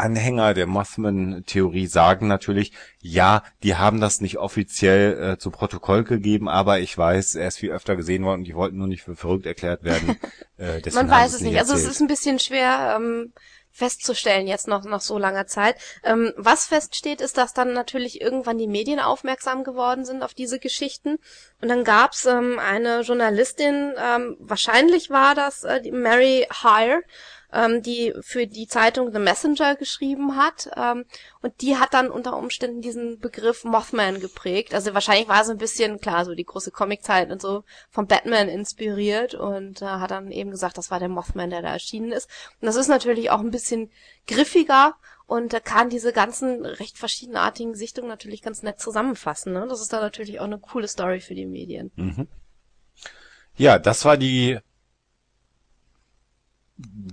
[0.00, 6.48] Anhänger der Mothman-Theorie sagen natürlich, ja, die haben das nicht offiziell äh, zu Protokoll gegeben,
[6.48, 9.16] aber ich weiß, er ist viel öfter gesehen worden und die wollten nur nicht für
[9.16, 10.16] verrückt erklärt werden.
[10.60, 11.56] Äh, Man weiß es nicht.
[11.56, 11.92] Also es erzählt.
[11.92, 13.32] ist ein bisschen schwer ähm,
[13.78, 15.76] festzustellen jetzt noch nach so langer Zeit.
[16.02, 20.58] Ähm, was feststeht, ist, dass dann natürlich irgendwann die Medien aufmerksam geworden sind auf diese
[20.58, 21.18] Geschichten.
[21.62, 27.02] Und dann gab's ähm, eine Journalistin, ähm, wahrscheinlich war das äh, Mary Hire,
[27.52, 30.70] ähm, die für die Zeitung The Messenger geschrieben hat.
[30.76, 31.04] Ähm,
[31.40, 34.74] und die hat dann unter Umständen diesen Begriff Mothman geprägt.
[34.74, 38.48] Also wahrscheinlich war so ein bisschen, klar, so die große Comiczeit und so von Batman
[38.48, 42.28] inspiriert und äh, hat dann eben gesagt, das war der Mothman, der da erschienen ist.
[42.60, 43.90] Und das ist natürlich auch ein bisschen
[44.26, 49.52] griffiger und äh, kann diese ganzen recht verschiedenartigen Sichtungen natürlich ganz nett zusammenfassen.
[49.52, 49.66] Ne?
[49.68, 51.92] Das ist dann natürlich auch eine coole Story für die Medien.
[53.56, 54.58] Ja, das war die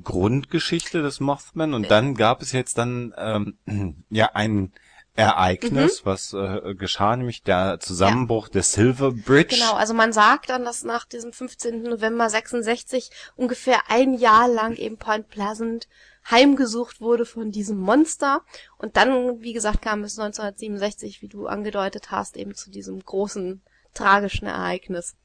[0.03, 3.57] Grundgeschichte des Mothman und dann gab es jetzt dann ähm,
[4.09, 4.71] ja ein
[5.17, 6.05] Ereignis, Mhm.
[6.05, 9.55] was äh, geschah, nämlich der Zusammenbruch der Silver Bridge.
[9.55, 11.83] Genau, also man sagt dann, dass nach diesem 15.
[11.83, 15.87] November 66 ungefähr ein Jahr lang eben Point Pleasant
[16.29, 18.41] heimgesucht wurde von diesem Monster.
[18.77, 23.61] Und dann, wie gesagt, kam es 1967, wie du angedeutet hast, eben zu diesem großen,
[23.93, 25.15] tragischen Ereignis.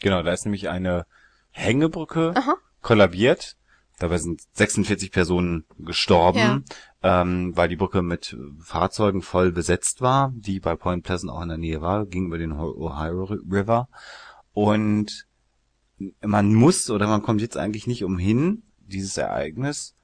[0.00, 1.06] Genau, da ist nämlich eine
[1.52, 2.56] Hängebrücke Aha.
[2.82, 3.56] kollabiert.
[3.98, 6.64] Dabei sind 46 Personen gestorben,
[7.02, 11.48] ähm, weil die Brücke mit Fahrzeugen voll besetzt war, die bei Point Pleasant auch in
[11.48, 13.88] der Nähe war, ging über den Ohio River.
[14.52, 15.26] Und
[16.20, 19.94] man muss oder man kommt jetzt eigentlich nicht umhin, dieses Ereignis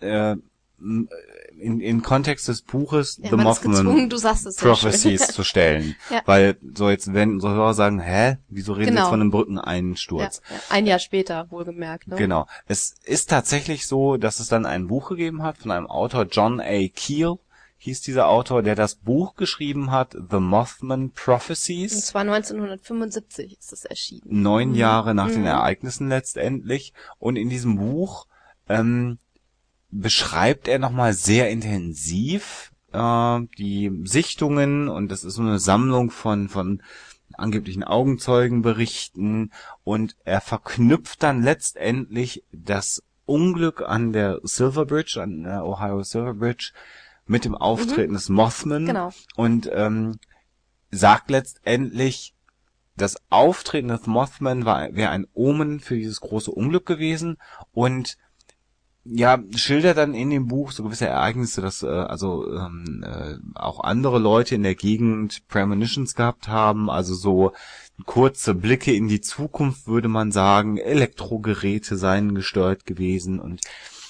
[0.00, 0.36] äh,
[0.78, 4.08] in, in Kontext des Buches Ja, The Mothman.
[4.58, 5.96] Prophecies zu stellen.
[6.10, 6.22] Ja.
[6.26, 9.00] Weil so jetzt, wenn unsere Hörer sagen, hä, wieso reden wir Genau.
[9.02, 10.40] jetzt von einem Brückeneinsturz?
[10.50, 12.08] ja, ein Jahr später, wohlgemerkt.
[12.08, 12.16] Ne?
[12.16, 12.46] Genau.
[12.66, 16.60] Es ist tatsächlich so, dass es dann ein Buch gegeben hat von einem Autor, John
[16.60, 16.88] A.
[16.94, 17.36] Keel
[17.78, 22.06] hieß dieser Autor, der das Buch geschrieben hat, The Mothman Und Prophecies.
[22.06, 24.22] zwar 1975 ist es erschienen.
[24.42, 25.46] neun Jahre nach den Mhm.
[25.46, 26.92] Ereignissen letztendlich.
[27.18, 28.26] Und in diesem Buch
[28.68, 29.18] ähm,
[30.00, 34.88] beschreibt er nochmal sehr intensiv äh, die Sichtungen.
[34.88, 36.82] Und das ist so eine Sammlung von von
[37.34, 39.52] angeblichen Augenzeugenberichten.
[39.84, 46.34] Und er verknüpft dann letztendlich das Unglück an der Silver Bridge, an der Ohio Silver
[46.34, 46.72] Bridge,
[47.26, 48.86] mit dem Auftreten des Mothman.
[48.86, 49.12] Genau.
[49.34, 50.18] und ähm,
[50.90, 52.34] sagt letztendlich,
[52.96, 57.36] das Auftreten des Mothman war wäre ein Omen für dieses große Unglück gewesen.
[57.72, 58.16] Und
[59.10, 63.80] ja, schildert dann in dem Buch so gewisse Ereignisse, dass äh, also ähm, äh, auch
[63.80, 67.52] andere Leute in der Gegend Premonitions gehabt haben, also so
[68.04, 73.60] kurze Blicke in die Zukunft würde man sagen, Elektrogeräte seien gesteuert gewesen und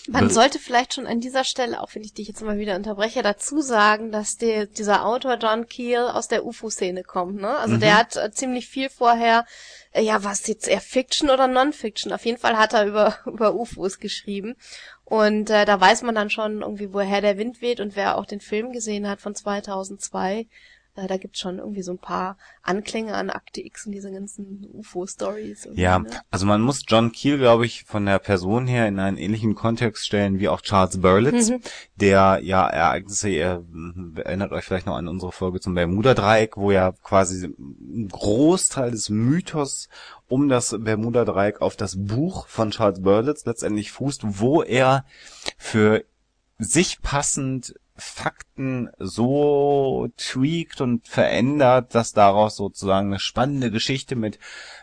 [0.09, 3.23] Man sollte vielleicht schon an dieser Stelle, auch wenn ich dich jetzt mal wieder unterbreche,
[3.23, 7.41] dazu sagen, dass der, dieser Autor John Keel aus der UFO-Szene kommt.
[7.41, 7.49] Ne?
[7.49, 9.47] Also der hat äh, ziemlich viel vorher,
[10.03, 12.13] ja, was jetzt eher Fiction oder Non-Fiction?
[12.13, 14.57] Auf jeden Fall hat er über, über UFOs geschrieben.
[15.05, 18.27] Und äh, da weiß man dann schon irgendwie, woher der Wind weht und wer auch
[18.27, 20.47] den Film gesehen hat von 2002.
[20.97, 24.67] Äh, da gibt's schon irgendwie so ein paar Anklänge an Akte X und diese ganzen
[24.73, 25.69] UFO-Stories.
[25.75, 26.09] Ja, ne?
[26.31, 30.07] also man muss John Keel, glaube ich, von der Person her in einen ähnlichen Kontext
[30.07, 31.61] stellen wie auch Charles Berlitz, Mhm.
[31.97, 33.65] der ja Ereignisse, ihr
[34.17, 39.11] erinnert euch vielleicht noch an unsere Folge zum Bermuda-Dreieck, wo ja quasi ein Großteil des
[39.11, 39.89] Mythos
[40.29, 45.05] um das Bermuda-Dreieck auf das Buch von Charles Berlitz letztendlich fußt, wo er
[45.59, 46.05] für
[46.59, 54.39] sich passend Fakten so tweakt und verändert, dass daraus sozusagen eine spannende Geschichte mit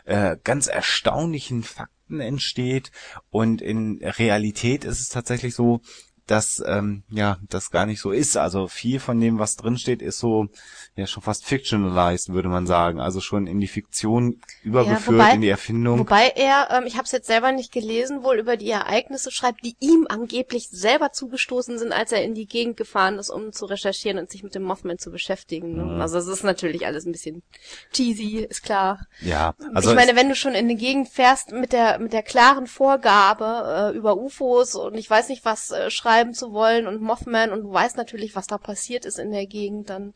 [0.06, 2.92] äh, ganz erstaunlichen Fakten entsteht.
[3.30, 5.82] Und in Realität ist es tatsächlich so,
[6.28, 8.38] dass ähm, ja das gar nicht so ist.
[8.38, 10.48] Also viel von dem, was drin steht, ist so
[10.96, 13.00] ja schon fast fictionalized, würde man sagen.
[13.02, 16.00] Also schon in die Fiktion übergeführt, wobei- in die Erfindung.
[16.00, 19.66] Wobei er, ähm, ich habe es jetzt selber nicht gelesen, wohl über die Ereignisse schreibt,
[19.66, 23.66] die ihm angeblich selber zugestoßen sind, als er in die Gegend gefahren ist, um zu
[23.66, 25.76] recherchieren und sich mit dem Mothman zu beschäftigen.
[25.76, 25.84] Ne?
[25.84, 26.02] Mhm.
[26.02, 27.44] Also es ist natürlich alles ein bisschen
[27.92, 29.06] cheesy, ist klar.
[29.22, 32.24] ja, also ich meine, wenn du schon in eine Gegend fährst mit der mit der
[32.24, 37.02] klaren Vorgabe äh, über UFOs und ich weiß nicht was äh, schreiben zu wollen und
[37.02, 40.14] Mothman und du weißt natürlich, was da passiert ist in der Gegend, dann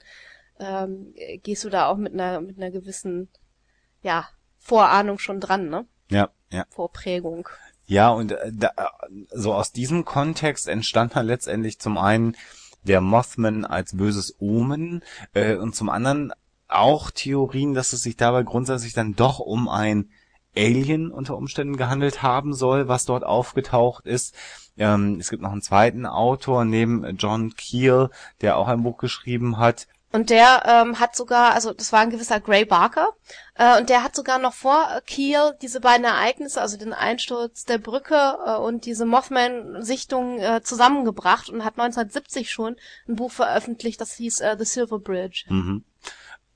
[0.60, 3.30] ähm, äh, gehst du da auch mit einer mit einer gewissen
[4.02, 5.86] ja Vorahnung schon dran, ne?
[6.10, 6.66] ja, ja.
[6.70, 7.48] Vorprägung.
[7.86, 12.36] Ja, und äh, da, äh, so aus diesem Kontext entstand dann letztendlich zum einen
[12.84, 16.34] der Mothman als böses Omen äh, und zum anderen
[16.68, 20.10] auch Theorien, dass es sich dabei grundsätzlich dann doch um ein
[20.58, 24.36] Alien unter Umständen gehandelt haben soll, was dort aufgetaucht ist.
[24.78, 28.10] Ähm, es gibt noch einen zweiten Autor neben John Keel,
[28.42, 29.88] der auch ein Buch geschrieben hat.
[30.14, 33.10] Und der ähm, hat sogar, also das war ein gewisser Gray Barker,
[33.56, 37.78] äh, und der hat sogar noch vor Kiel diese beiden Ereignisse, also den Einsturz der
[37.78, 44.14] Brücke äh, und diese Mothman-Sichtung äh, zusammengebracht und hat 1970 schon ein Buch veröffentlicht, das
[44.14, 45.44] hieß äh, The Silver Bridge.
[45.50, 45.84] Mhm.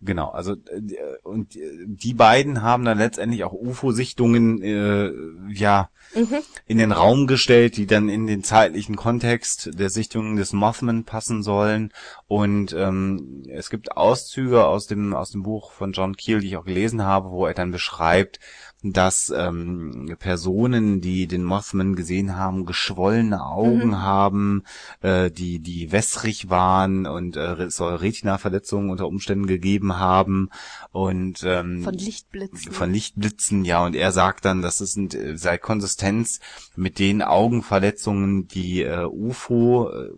[0.01, 5.11] Genau, also äh, äh, und äh, die beiden haben dann letztendlich auch UFO-Sichtungen äh,
[5.53, 6.39] ja Mhm.
[6.65, 11.41] in den Raum gestellt, die dann in den zeitlichen Kontext der Sichtungen des Mothman passen
[11.41, 11.93] sollen.
[12.27, 16.57] Und ähm, es gibt Auszüge aus dem aus dem Buch von John Keel, die ich
[16.57, 18.39] auch gelesen habe, wo er dann beschreibt,
[18.83, 24.01] dass ähm, Personen, die den Mothman gesehen haben, geschwollene Augen Mhm.
[24.01, 24.63] haben,
[25.01, 30.49] äh, die die wässrig waren und äh, es soll Retina-Verletzungen unter Umständen gegeben haben
[30.91, 32.71] und ähm, Von Lichtblitzen.
[32.71, 36.39] von Lichtblitzen, ja, und er sagt dann, dass es sind, äh, sei Konsistenz
[36.75, 40.09] mit den Augenverletzungen, die äh, UFO, äh,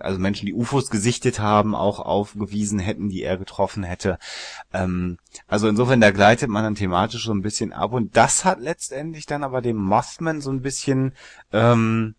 [0.00, 4.18] also Menschen, die UFOs gesichtet haben, auch aufgewiesen hätten, die er getroffen hätte.
[4.72, 8.60] Ähm, also insofern, da gleitet man dann thematisch so ein bisschen ab und das hat
[8.60, 11.12] letztendlich dann aber dem Mothman so ein bisschen
[11.52, 12.14] ähm,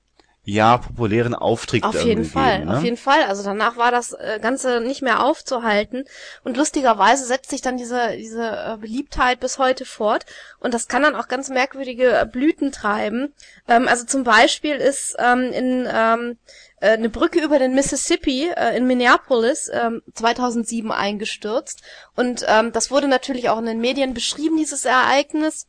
[0.47, 2.77] ja populären Auftritt Auf jeden gegeben, Fall, ne?
[2.77, 3.23] auf jeden Fall.
[3.23, 6.05] Also danach war das äh, Ganze nicht mehr aufzuhalten.
[6.45, 10.25] Und lustigerweise setzt sich dann diese, diese äh, Beliebtheit bis heute fort.
[10.59, 13.33] Und das kann dann auch ganz merkwürdige Blüten treiben.
[13.67, 16.37] Ähm, also zum Beispiel ist ähm, in ähm,
[16.79, 21.81] äh, eine Brücke über den Mississippi äh, in Minneapolis ähm, 2007 eingestürzt.
[22.15, 25.67] Und ähm, das wurde natürlich auch in den Medien beschrieben, dieses Ereignis.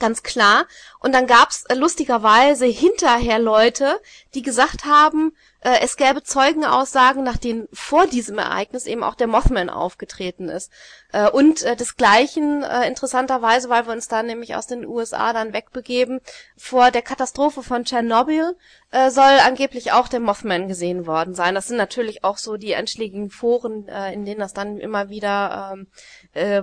[0.00, 0.66] Ganz klar.
[0.98, 4.00] Und dann gab's äh, lustigerweise hinterher Leute,
[4.34, 9.26] die gesagt haben, äh, es gäbe Zeugenaussagen, nach denen vor diesem Ereignis eben auch der
[9.26, 10.72] Mothman aufgetreten ist.
[11.12, 15.52] Äh, und äh, desgleichen äh, interessanterweise, weil wir uns da nämlich aus den USA dann
[15.52, 16.20] wegbegeben,
[16.56, 18.56] vor der Katastrophe von Tschernobyl
[18.92, 21.54] äh, soll angeblich auch der Mothman gesehen worden sein.
[21.54, 25.74] Das sind natürlich auch so die einschlägigen Foren, äh, in denen das dann immer wieder
[25.74, 25.86] ähm,
[26.32, 26.62] äh,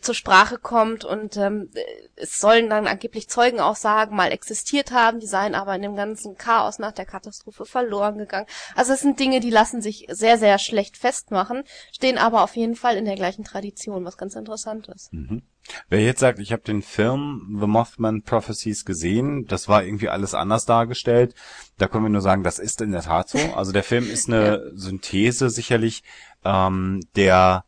[0.00, 1.70] zur Sprache kommt und ähm,
[2.16, 6.78] es sollen dann angeblich Zeugenaussagen mal existiert haben, die seien aber in dem ganzen Chaos
[6.78, 8.46] nach der Katastrophe verloren gegangen.
[8.74, 12.76] Also es sind Dinge, die lassen sich sehr, sehr schlecht festmachen, stehen aber auf jeden
[12.76, 15.12] Fall in der gleichen Tradition, was ganz interessant ist.
[15.12, 15.42] Mhm.
[15.88, 20.34] Wer jetzt sagt, ich habe den Film The Mothman Prophecies gesehen, das war irgendwie alles
[20.34, 21.34] anders dargestellt,
[21.76, 23.38] da können wir nur sagen, das ist in der Tat so.
[23.54, 24.70] Also der Film ist eine ja.
[24.74, 26.02] Synthese sicherlich
[26.44, 27.64] ähm, der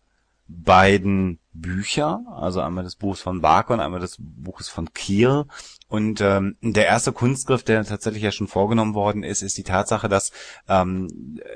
[0.51, 5.45] beiden Bücher, also einmal des Buchs von Barker und einmal des Buches von Kiel.
[5.89, 10.09] Und ähm, der erste Kunstgriff, der tatsächlich ja schon vorgenommen worden ist, ist die Tatsache,
[10.09, 10.31] dass
[10.69, 11.09] ähm,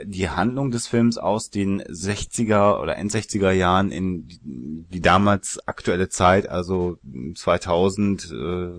[0.04, 6.08] die Handlung des Films aus den 60er oder End-60er Jahren in die, die damals aktuelle
[6.08, 6.98] Zeit, also
[7.36, 8.70] 2000, äh,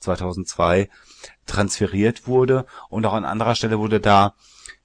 [0.00, 0.88] 2002,
[1.46, 2.64] transferiert wurde.
[2.88, 4.34] Und auch an anderer Stelle wurde da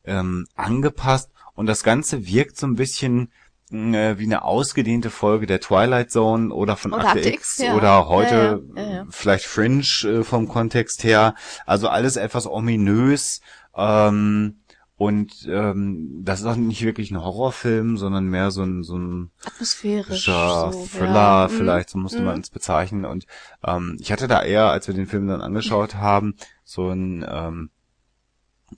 [0.03, 1.31] ähm, angepasst.
[1.55, 3.31] Und das Ganze wirkt so ein bisschen
[3.71, 7.75] äh, wie eine ausgedehnte Folge der Twilight Zone oder von oder Akte X, ja.
[7.75, 11.35] oder heute ja, ja, vielleicht Fringe äh, vom Kontext her.
[11.65, 13.41] Also alles etwas ominös.
[13.75, 14.59] Ähm,
[14.95, 19.31] und ähm, das ist auch nicht wirklich ein Horrorfilm, sondern mehr so ein so ein
[19.43, 21.53] atmosphärischer so, Thriller, mhm.
[21.53, 22.25] vielleicht so musste mm.
[22.25, 23.03] man es bezeichnen.
[23.03, 23.25] Und
[23.65, 27.71] ähm, ich hatte da eher, als wir den Film dann angeschaut haben, so ein ähm,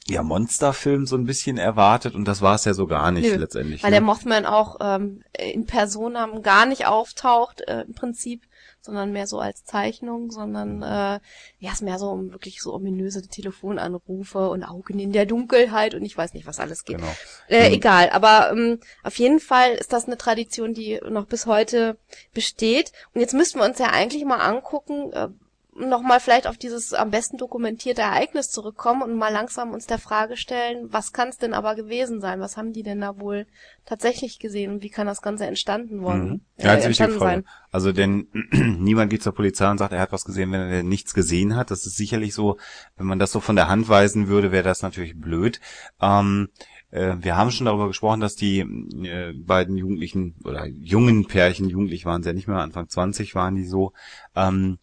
[0.08, 3.36] ja, Monsterfilm so ein bisschen erwartet und das war es ja so gar nicht Nö,
[3.36, 3.84] letztendlich.
[3.84, 3.96] Weil ne?
[3.96, 8.42] der Mothman auch ähm, in Personam gar nicht auftaucht äh, im Prinzip,
[8.86, 11.20] sondern mehr so als Zeichnung, sondern äh,
[11.60, 16.06] ja, ist mehr so um wirklich so ominöse Telefonanrufe und Augen in der Dunkelheit und
[16.06, 16.98] ich weiß nicht, was alles geht.
[16.98, 17.12] Genau.
[17.50, 17.76] Äh, mhm.
[17.76, 21.98] Egal, aber ähm, auf jeden Fall ist das eine Tradition, die noch bis heute
[22.34, 22.92] besteht.
[23.14, 25.30] Und jetzt müssten wir uns ja eigentlich mal angucken, äh,
[25.76, 30.38] nochmal vielleicht auf dieses am besten dokumentierte Ereignis zurückkommen und mal langsam uns der Frage
[30.38, 32.40] stellen, was kann es denn aber gewesen sein?
[32.40, 33.46] Was haben die denn da wohl
[33.86, 36.42] tatsächlich gesehen und wie kann das Ganze entstanden worden mhm.
[36.64, 37.46] ja, äh, entstanden sein?
[37.72, 41.14] Also denn niemand geht zur Polizei und sagt, er hat was gesehen, wenn er nichts
[41.14, 41.72] gesehen hat.
[41.72, 42.58] Das ist sicherlich so,
[42.96, 45.60] wenn man das so von der Hand weisen würde, wäre das natürlich blöd.
[46.02, 46.50] Ähm,
[46.92, 52.06] äh, wir haben schon darüber gesprochen, dass die äh, beiden Jugendlichen oder jungen Pärchen, jugendlich
[52.06, 53.92] waren sie ja nicht mehr, Anfang 20 waren die so,
[54.36, 54.78] ähm,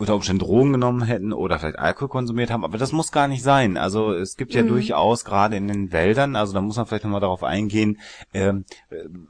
[0.00, 3.42] unter Umständen Drogen genommen hätten oder vielleicht Alkohol konsumiert haben, aber das muss gar nicht
[3.42, 3.76] sein.
[3.76, 4.68] Also es gibt ja mhm.
[4.68, 8.00] durchaus gerade in den Wäldern, also da muss man vielleicht nochmal darauf eingehen,
[8.32, 8.64] ähm,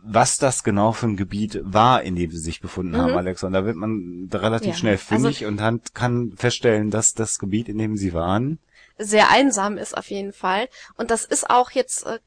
[0.04, 2.98] was das genau für ein Gebiet war, in dem sie sich befunden mhm.
[2.98, 3.42] haben, Alex.
[3.42, 4.74] Und da wird man relativ ja.
[4.74, 8.60] schnell fündig also, und kann feststellen, dass das Gebiet, in dem sie waren,
[8.96, 10.68] sehr einsam ist auf jeden Fall.
[10.96, 12.18] Und das ist auch jetzt äh,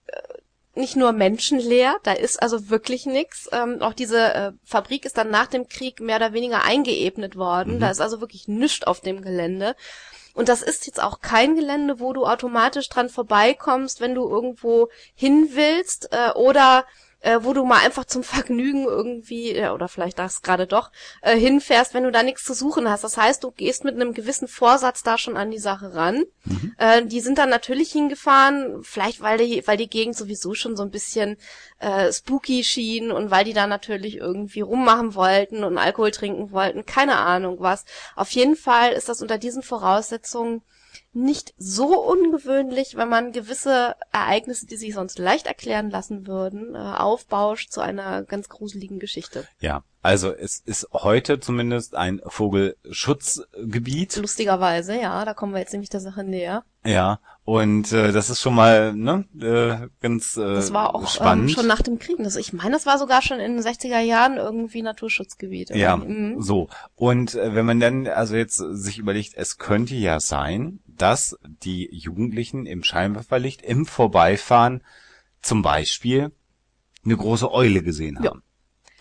[0.76, 3.48] nicht nur menschenleer, da ist also wirklich nichts.
[3.52, 7.76] Ähm, auch diese äh, Fabrik ist dann nach dem Krieg mehr oder weniger eingeebnet worden.
[7.76, 7.80] Mhm.
[7.80, 9.76] Da ist also wirklich nichts auf dem Gelände.
[10.34, 14.90] Und das ist jetzt auch kein Gelände, wo du automatisch dran vorbeikommst, wenn du irgendwo
[15.14, 16.86] hin willst äh, oder
[17.24, 21.36] äh, wo du mal einfach zum Vergnügen irgendwie, ja, oder vielleicht das gerade doch, äh,
[21.38, 23.04] hinfährst, wenn du da nichts zu suchen hast.
[23.04, 26.24] Das heißt, du gehst mit einem gewissen Vorsatz da schon an die Sache ran.
[26.44, 26.76] Mhm.
[26.78, 30.84] Äh, die sind dann natürlich hingefahren, vielleicht weil die, weil die Gegend sowieso schon so
[30.84, 31.38] ein bisschen
[31.80, 36.86] äh, spooky schien und weil die da natürlich irgendwie rummachen wollten und Alkohol trinken wollten,
[36.86, 37.86] keine Ahnung was.
[38.16, 40.62] Auf jeden Fall ist das unter diesen Voraussetzungen
[41.14, 46.78] nicht so ungewöhnlich, wenn man gewisse Ereignisse, die sich sonst leicht erklären lassen würden, äh,
[46.78, 49.48] aufbauscht zu einer ganz gruseligen Geschichte.
[49.60, 54.18] Ja, also es ist heute zumindest ein Vogelschutzgebiet.
[54.18, 56.66] Lustigerweise, ja, da kommen wir jetzt nämlich der Sache näher.
[56.86, 61.08] Ja, und äh, das ist schon mal ne, äh, ganz äh, Das war auch ähm,
[61.08, 61.50] spannend.
[61.50, 62.20] Ähm, schon nach dem Krieg.
[62.20, 65.70] Also ich meine, das war sogar schon in den 60er Jahren irgendwie Naturschutzgebiet.
[65.70, 66.42] Ja, mhm.
[66.42, 66.68] so.
[66.96, 71.90] Und äh, wenn man dann also jetzt sich überlegt, es könnte ja sein, dass die
[71.92, 74.84] Jugendlichen im Scheinwerferlicht im Vorbeifahren
[75.42, 76.32] zum Beispiel
[77.04, 78.26] eine große Eule gesehen haben.
[78.26, 78.54] Ja.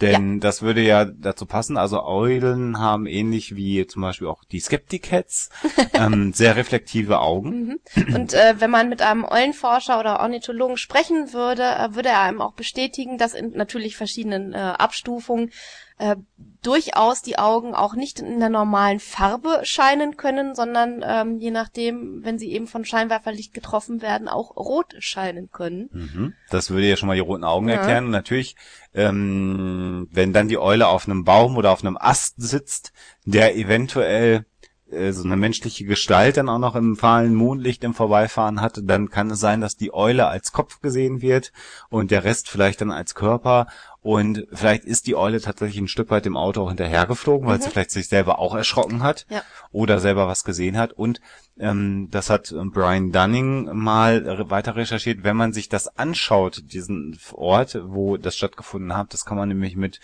[0.02, 0.40] Denn ja.
[0.40, 1.76] das würde ja dazu passen.
[1.76, 5.50] Also Eulen haben ähnlich wie zum Beispiel auch die Skepticats
[5.94, 7.78] ähm, sehr reflektive Augen.
[7.94, 8.14] Mhm.
[8.14, 12.40] Und äh, wenn man mit einem Eulenforscher oder Ornithologen sprechen würde, äh, würde er einem
[12.40, 15.52] auch bestätigen, dass in natürlich verschiedenen äh, Abstufungen
[15.98, 16.16] äh,
[16.62, 22.24] durchaus die Augen auch nicht in der normalen Farbe scheinen können, sondern ähm, je nachdem,
[22.24, 25.90] wenn sie eben von Scheinwerferlicht getroffen werden, auch rot scheinen können.
[25.92, 26.34] Mhm.
[26.50, 27.76] Das würde ja schon mal die roten Augen ja.
[27.76, 28.06] erklären.
[28.06, 28.56] Und natürlich,
[28.94, 32.92] ähm, wenn dann die Eule auf einem Baum oder auf einem Ast sitzt,
[33.24, 34.46] der eventuell
[34.92, 39.08] äh, so eine menschliche Gestalt dann auch noch im fahlen Mondlicht im Vorbeifahren hatte, dann
[39.08, 41.52] kann es sein, dass die Eule als Kopf gesehen wird
[41.88, 43.66] und der Rest vielleicht dann als Körper
[44.02, 47.70] und vielleicht ist die Eule tatsächlich ein Stück weit dem Auto auch hinterhergeflogen, weil sie
[47.70, 49.42] vielleicht sich selber auch erschrocken hat Ja.
[49.70, 50.92] oder selber was gesehen hat.
[50.92, 51.20] Und
[51.58, 55.22] ähm, das hat äh, Brian Dunning mal weiter recherchiert.
[55.22, 59.76] Wenn man sich das anschaut, diesen Ort, wo das stattgefunden hat, das kann man nämlich
[59.76, 60.00] mit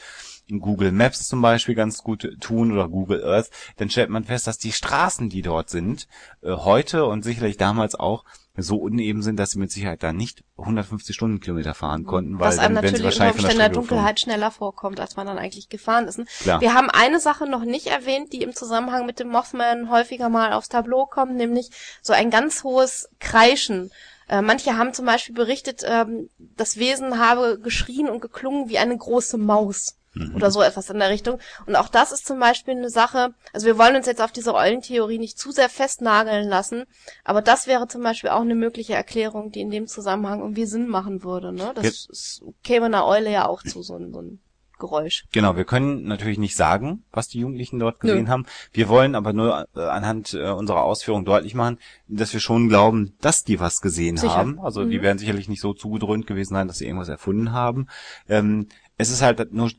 [0.49, 4.59] Google Maps zum Beispiel ganz gut tun oder Google Earth, dann stellt man fest, dass
[4.59, 6.07] die Straßen, die dort sind,
[6.43, 8.25] äh, heute und sicherlich damals auch
[8.63, 12.59] so uneben sind, dass sie mit Sicherheit da nicht 150 Stundenkilometer fahren konnten, weil was
[12.59, 13.69] einem dann sie natürlich unter wahrscheinlich von der.
[13.69, 16.19] Dunkelheit schneller vorkommt, als man dann eigentlich gefahren ist.
[16.19, 16.27] ne?
[16.41, 16.61] Klar.
[16.61, 20.53] Wir haben eine Sache noch nicht erwähnt, die im Zusammenhang mit dem Mothman häufiger mal
[20.53, 21.71] aufs Tableau kommt, nämlich
[22.03, 23.91] so ein ganz hohes Kreischen.
[24.29, 28.97] Äh, manche haben zum Beispiel berichtet, ähm, das Wesen habe geschrien und geklungen wie eine
[28.97, 29.98] große Maus.
[30.19, 30.35] Mhm.
[30.35, 31.39] Oder so etwas in der Richtung.
[31.67, 34.55] Und auch das ist zum Beispiel eine Sache, also wir wollen uns jetzt auf diese
[34.55, 36.85] Eulentheorie nicht zu sehr festnageln lassen,
[37.25, 40.89] aber das wäre zum Beispiel auch eine mögliche Erklärung, die in dem Zusammenhang irgendwie Sinn
[40.89, 41.53] machen würde.
[41.53, 41.73] Ne?
[41.75, 44.41] Das ist, käme einer Eule ja auch zu, so ein, so ein
[44.79, 45.25] Geräusch.
[45.33, 48.11] Genau, wir können natürlich nicht sagen, was die Jugendlichen dort Nö.
[48.11, 48.47] gesehen haben.
[48.73, 53.15] Wir wollen aber nur äh, anhand äh, unserer Ausführungen deutlich machen, dass wir schon glauben,
[53.21, 54.35] dass die was gesehen Sicher.
[54.37, 54.61] haben.
[54.61, 55.03] Also die Mhm.
[55.03, 57.89] werden sicherlich nicht so zugedröhnt gewesen sein, dass sie irgendwas erfunden haben.
[58.29, 59.71] Ähm, es ist halt nur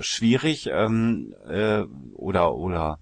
[0.00, 1.82] schwierig ähm, äh,
[2.14, 2.98] oder oder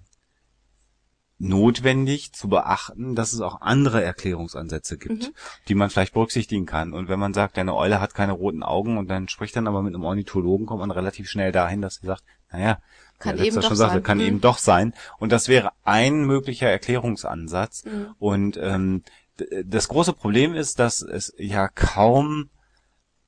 [1.39, 5.35] notwendig zu beachten, dass es auch andere Erklärungsansätze gibt, Mhm.
[5.69, 6.95] die man vielleicht berücksichtigen kann.
[6.95, 9.83] Und wenn man sagt, eine Eule hat keine roten Augen und dann spricht dann aber
[9.83, 12.79] mit einem Ornithologen, kommt man relativ schnell dahin, dass er sagt, naja,
[13.19, 14.03] Kann eben doch sagte, sein.
[14.03, 14.25] kann Mhm.
[14.25, 14.95] eben doch sein.
[15.19, 17.85] Und das wäre ein möglicher Erklärungsansatz.
[17.85, 18.07] Mhm.
[18.19, 19.03] Und ähm,
[19.65, 22.49] das große Problem ist, dass es ja kaum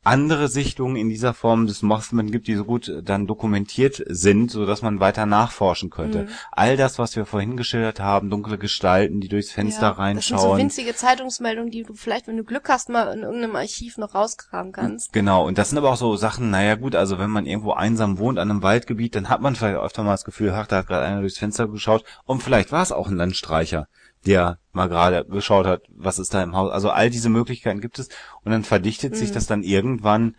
[0.09, 4.65] andere Sichtungen in dieser Form des Mothman gibt, die so gut dann dokumentiert sind, so
[4.65, 6.23] dass man weiter nachforschen könnte.
[6.23, 6.29] Mhm.
[6.51, 10.37] All das, was wir vorhin geschildert haben, dunkle Gestalten, die durchs Fenster Das sind so
[10.37, 10.59] reinschauen.
[10.59, 14.73] winzige Zeitungsmeldungen, die du vielleicht, wenn du Glück hast, mal in irgendeinem Archiv noch rauskramen
[14.73, 15.13] kannst.
[15.13, 18.19] Genau, und das sind aber auch so Sachen, naja gut, also wenn man irgendwo einsam
[18.19, 20.87] wohnt an einem Waldgebiet, dann hat man vielleicht öfter mal das Gefühl, ach, da hat
[20.87, 23.89] gerade einer durchs Fenster geschaut und vielleicht war es auch ein Landstreicher,
[24.27, 26.71] der mal gerade geschaut hat, was ist da im Haus.
[26.73, 28.09] Also all diese Möglichkeiten gibt es
[28.45, 29.35] und dann verdichtet sich Mhm.
[29.35, 30.37] das dann irgendwann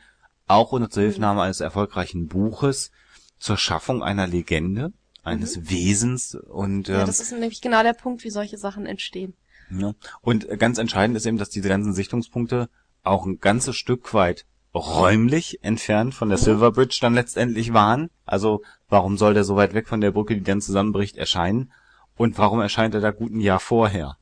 [0.47, 2.91] auch unter Zuhilfenahme eines erfolgreichen Buches
[3.39, 4.91] zur Schaffung einer Legende,
[5.23, 6.93] eines Wesens und Mhm.
[6.93, 9.33] Ja, ähm, das ist nämlich genau der Punkt, wie solche Sachen entstehen.
[9.69, 9.93] ja.
[10.21, 12.69] Und ganz entscheidend ist eben, dass diese ganzen Sichtungspunkte
[13.03, 18.09] auch ein ganzes Stück weit räumlich entfernt von der Silver Bridge dann letztendlich waren.
[18.25, 21.71] Also warum soll der so weit weg von der Brücke, die dann zusammenbricht, erscheinen?
[22.19, 24.17] Und warum erscheint er da gut ein Jahr vorher?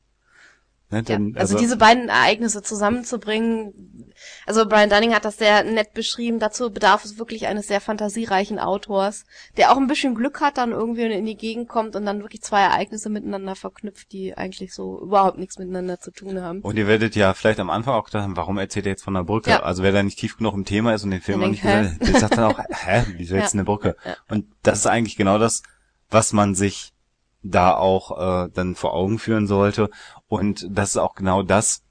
[0.90, 4.12] Ne, Ja, dann- also, diese beiden Ereignisse zusammenzubringen,
[4.46, 8.58] also Brian Dunning hat das sehr nett beschrieben, dazu bedarf es wirklich eines sehr fantasiereichen
[8.58, 9.24] Autors,
[9.56, 12.40] der auch ein bisschen Glück hat, dann irgendwie in die Gegend kommt und dann wirklich
[12.42, 16.60] zwei Ereignisse miteinander verknüpft, die eigentlich so überhaupt nichts miteinander zu tun haben.
[16.62, 19.14] Und ihr werdet ja vielleicht am Anfang auch gedacht haben, warum erzählt er jetzt von
[19.16, 19.50] einer Brücke?
[19.50, 19.62] Ja.
[19.64, 21.98] Also wer da nicht tief genug im Thema ist und den Film noch nicht gesehen
[22.00, 23.58] hat, der sagt dann auch, hä, wieso jetzt Ja.
[23.58, 23.94] eine Brücke?
[24.30, 25.62] Und das ist eigentlich genau das,
[26.08, 26.94] was man sich
[27.42, 29.90] da auch äh, dann vor Augen führen sollte.
[30.26, 31.82] Und das ist auch genau das,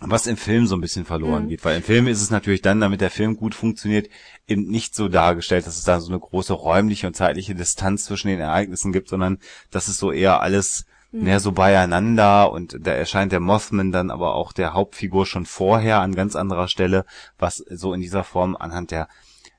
[0.00, 1.48] was im Film so ein bisschen verloren Mhm.
[1.48, 1.64] geht.
[1.64, 4.08] Weil im Film ist es natürlich dann, damit der Film gut funktioniert,
[4.46, 8.28] eben nicht so dargestellt, dass es da so eine große räumliche und zeitliche Distanz zwischen
[8.28, 9.38] den Ereignissen gibt, sondern
[9.70, 14.34] das ist so eher alles mehr so beieinander und da erscheint der Mothman dann aber
[14.34, 17.04] auch der Hauptfigur schon vorher an ganz anderer Stelle,
[17.38, 19.06] was so in dieser Form anhand der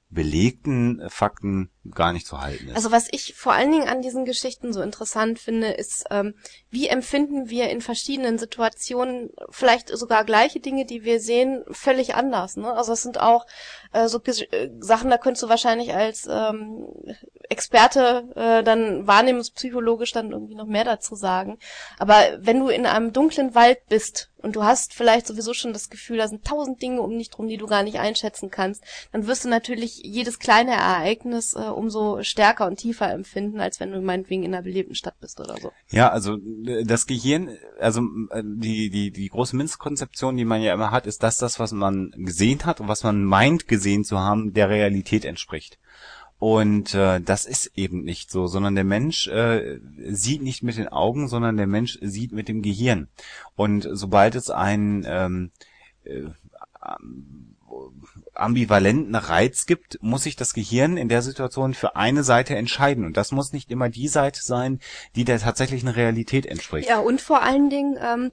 [0.10, 2.76] belegten Fakten gar nicht zu halten ist.
[2.76, 6.36] Also was ich vor allen Dingen an diesen Geschichten so interessant finde, ist, ähm,
[6.70, 12.58] wie empfinden wir in verschiedenen Situationen vielleicht sogar gleiche Dinge, die wir sehen, völlig anders.
[12.58, 12.72] Ne?
[12.72, 13.46] Also es sind auch
[13.94, 16.88] äh, so Ges äh, Sachen, da könntest du wahrscheinlich als ähm,
[17.50, 21.60] Experte äh, dann wahrnehmungspsychologisch dann irgendwie noch mehr dazu sagen.
[21.98, 25.90] Aber wenn du in einem dunklen Wald bist und du hast vielleicht sowieso schon das
[25.90, 29.28] Gefühl, da sind tausend Dinge um dich drum, die du gar nicht einschätzen kannst, dann
[29.28, 34.02] wirst du natürlich jedes kleine Ereignis äh, umso stärker und tiefer empfinden, als wenn du
[34.02, 35.72] meinetwegen in einer belebten Stadt bist oder so.
[35.90, 40.74] Ja, also äh, das Gehirn, also äh, die die die große Minzkonzeption, die man ja
[40.74, 44.20] immer hat, ist, dass das, was man gesehen hat und was man meint gesehen zu
[44.20, 45.78] haben, der Realität entspricht.
[46.38, 50.90] Und äh, das ist eben nicht so, sondern der Mensch äh, sieht nicht mit den
[50.90, 53.08] Augen, sondern der Mensch sieht mit dem Gehirn.
[53.56, 55.52] Und sobald es einen ähm,
[56.04, 56.24] äh,
[58.34, 63.06] ambivalenten Reiz gibt, muss sich das Gehirn in der Situation für eine Seite entscheiden.
[63.06, 64.80] Und das muss nicht immer die Seite sein,
[65.16, 66.90] die der tatsächlichen Realität entspricht.
[66.90, 68.32] Ja, und vor allen Dingen, ähm,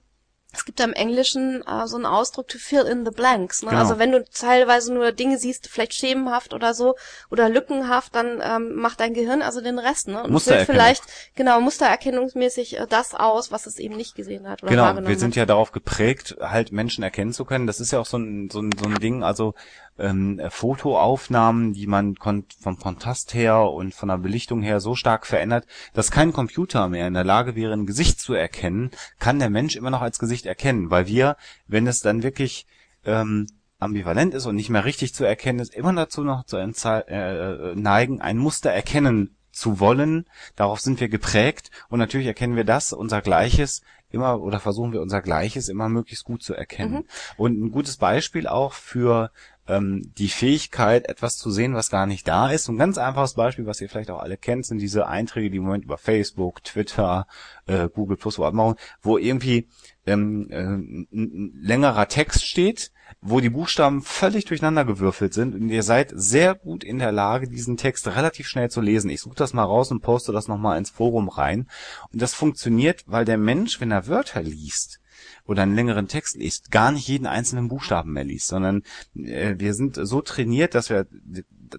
[0.55, 3.63] es gibt im Englischen äh, so einen Ausdruck to fill in the blanks.
[3.63, 3.71] Ne?
[3.71, 3.81] Genau.
[3.81, 6.95] Also wenn du teilweise nur Dinge siehst, vielleicht schemenhaft oder so
[7.31, 10.09] oder lückenhaft, dann ähm, macht dein Gehirn also den Rest.
[10.09, 10.23] Ne?
[10.23, 11.03] Und füllt vielleicht
[11.35, 15.19] genau mustererkennungsmäßig äh, das aus, was es eben nicht gesehen hat oder Genau, wahrgenommen wir
[15.19, 15.37] sind hat.
[15.37, 17.67] ja darauf geprägt, halt Menschen erkennen zu können.
[17.67, 19.55] Das ist ja auch so ein, so ein, so ein Ding, also
[19.99, 24.95] ähm, äh, Fotoaufnahmen, die man kon vom Kontrast her und von der Belichtung her so
[24.95, 29.39] stark verändert, dass kein Computer mehr in der Lage wäre, ein Gesicht zu erkennen, kann
[29.39, 31.37] der Mensch immer noch als Gesicht erkennen, weil wir,
[31.67, 32.67] wenn es dann wirklich
[33.05, 33.47] ähm,
[33.79, 37.75] ambivalent ist und nicht mehr richtig zu erkennen ist, immer dazu noch zu entze- äh,
[37.75, 40.27] neigen, ein Muster erkennen zu wollen.
[40.57, 45.03] Darauf sind wir geprägt und natürlich erkennen wir das, unser Gleiches, immer oder versuchen wir
[45.03, 47.05] unser Gleiches immer möglichst gut zu erkennen.
[47.37, 49.31] Und ein gutes Beispiel auch für
[49.69, 52.69] ähm, die Fähigkeit, etwas zu sehen, was gar nicht da ist.
[52.69, 55.65] Ein ganz einfaches Beispiel, was ihr vielleicht auch alle kennt, sind diese Einträge, die im
[55.65, 57.27] Moment über Facebook, Twitter,
[57.67, 59.69] äh, Google Plus, wo, immer, wo irgendwie
[60.07, 62.91] ähm, äh, ein längerer Text steht,
[63.21, 67.49] wo die Buchstaben völlig durcheinander gewürfelt sind und ihr seid sehr gut in der Lage,
[67.49, 69.11] diesen Text relativ schnell zu lesen.
[69.11, 71.69] Ich suche das mal raus und poste das nochmal ins Forum rein.
[72.13, 75.02] Und das funktioniert, weil der Mensch, wenn er Wörter liest,
[75.47, 78.83] oder einen längeren Text liest, gar nicht jeden einzelnen Buchstaben mehr liest, sondern
[79.15, 81.07] äh, wir sind so trainiert, dass wir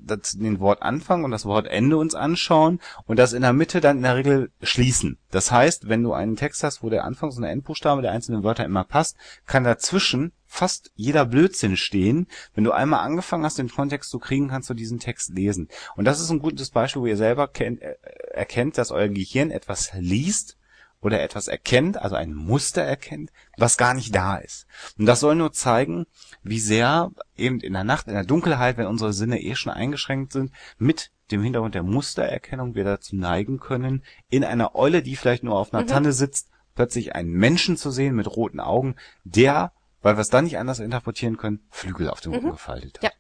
[0.02, 4.04] das, den Wortanfang und das Wortende uns anschauen und das in der Mitte dann in
[4.04, 5.18] der Regel schließen.
[5.32, 8.44] Das heißt, wenn du einen Text hast, wo der Anfangs- und der Endbuchstabe der einzelnen
[8.44, 12.28] Wörter immer passt, kann dazwischen fast jeder Blödsinn stehen.
[12.54, 15.68] Wenn du einmal angefangen hast, den Kontext zu kriegen, kannst du diesen Text lesen.
[15.96, 17.96] Und das ist ein gutes Beispiel, wo ihr selber kennt, äh,
[18.32, 20.58] erkennt, dass euer Gehirn etwas liest
[21.04, 24.66] oder etwas erkennt, also ein Muster erkennt, was gar nicht da ist.
[24.98, 26.06] Und das soll nur zeigen,
[26.44, 30.32] wie sehr eben in der Nacht, in der Dunkelheit, wenn unsere Sinne eh schon eingeschränkt
[30.32, 35.44] sind, mit dem Hintergrund der Mustererkennung wir dazu neigen können, in einer Eule, die vielleicht
[35.44, 40.16] nur auf einer Tanne sitzt, plötzlich einen Menschen zu sehen mit roten Augen, der, weil
[40.16, 43.04] wir es dann nicht anders interpretieren können, Flügel auf dem Rücken gefaltet hat.
[43.04, 43.12] Ja.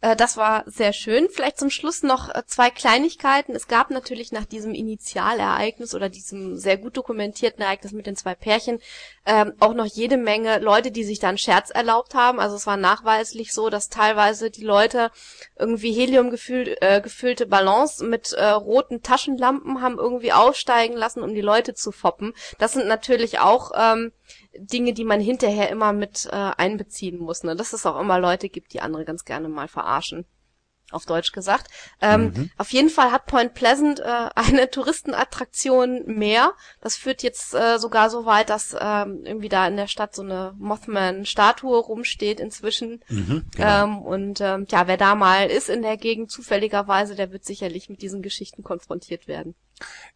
[0.00, 1.28] Äh, Das war sehr schön.
[1.30, 3.54] Vielleicht zum Schluss noch äh, zwei Kleinigkeiten.
[3.54, 8.34] Es gab natürlich nach diesem Initialereignis oder diesem sehr gut dokumentierten Ereignis mit den zwei
[8.34, 8.80] Pärchen
[9.26, 12.40] ähm, auch noch jede Menge Leute, die sich da einen Scherz erlaubt haben.
[12.40, 15.10] Also es war nachweislich so, dass teilweise die Leute
[15.58, 21.34] irgendwie Helium gefüllt, äh, gefüllte Ballons mit äh, roten Taschenlampen haben irgendwie aufsteigen lassen, um
[21.34, 22.32] die Leute zu foppen.
[22.58, 24.12] Das sind natürlich auch ähm,
[24.56, 27.44] Dinge, die man hinterher immer mit äh, einbeziehen muss.
[27.44, 27.56] Ne?
[27.56, 30.24] Dass es auch immer Leute gibt, die andere ganz gerne mal verarschen.
[30.92, 31.70] Auf Deutsch gesagt.
[32.00, 34.02] Ähm, Auf jeden Fall hat Point Pleasant äh,
[34.34, 36.52] eine Touristenattraktion mehr.
[36.80, 40.22] Das führt jetzt äh, sogar so weit, dass ähm, irgendwie da in der Stadt so
[40.22, 43.04] eine Mothman-Statue rumsteht inzwischen.
[43.54, 43.84] genau.
[43.84, 47.88] ähm, und ähm, ja, wer da mal ist in der Gegend zufälligerweise, der wird sicherlich
[47.88, 49.54] mit diesen Geschichten konfrontiert werden.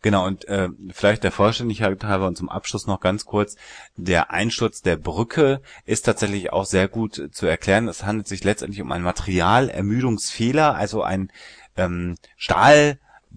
[0.02, 3.56] Genau, und äh, vielleicht der Vollständigkeit halber und zum Abschluss noch ganz kurz,
[3.96, 7.88] der Einsturz der Brücke ist tatsächlich auch sehr gut zu erklären.
[7.88, 11.30] Es handelt sich letztendlich um einen Materialermüdungsfehler, also ein
[11.76, 12.16] ähm,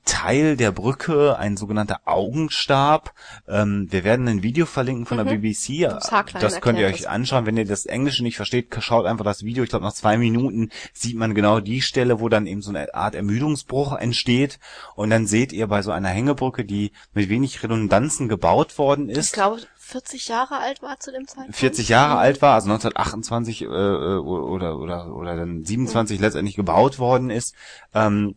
[0.08, 3.14] Stahlteil der Brücke, ein sogenannter Augenstab.
[3.47, 5.82] Ähm, wir werden ein Video verlinken von der BBC.
[5.82, 7.45] Das Das könnt ihr euch anschauen.
[7.45, 9.64] Wenn ihr das Englische nicht versteht, schaut einfach das Video.
[9.64, 12.93] Ich glaube, nach zwei Minuten sieht man genau die Stelle, wo dann eben so eine
[12.93, 14.60] Art Ermüdungsbruch entsteht.
[14.95, 19.18] Und dann seht ihr bei so einer Hängebrücke, die mit wenig Redundanzen gebaut worden Ich
[19.18, 21.55] ist, glaube, 40 Jahre alt war zu dem Zeitpunkt.
[21.55, 23.70] 40 Jahre alt war, also 1928 äh, äh,
[24.18, 27.55] oder oder oder dann 27 letztendlich gebaut worden ist,
[27.93, 28.36] ähm,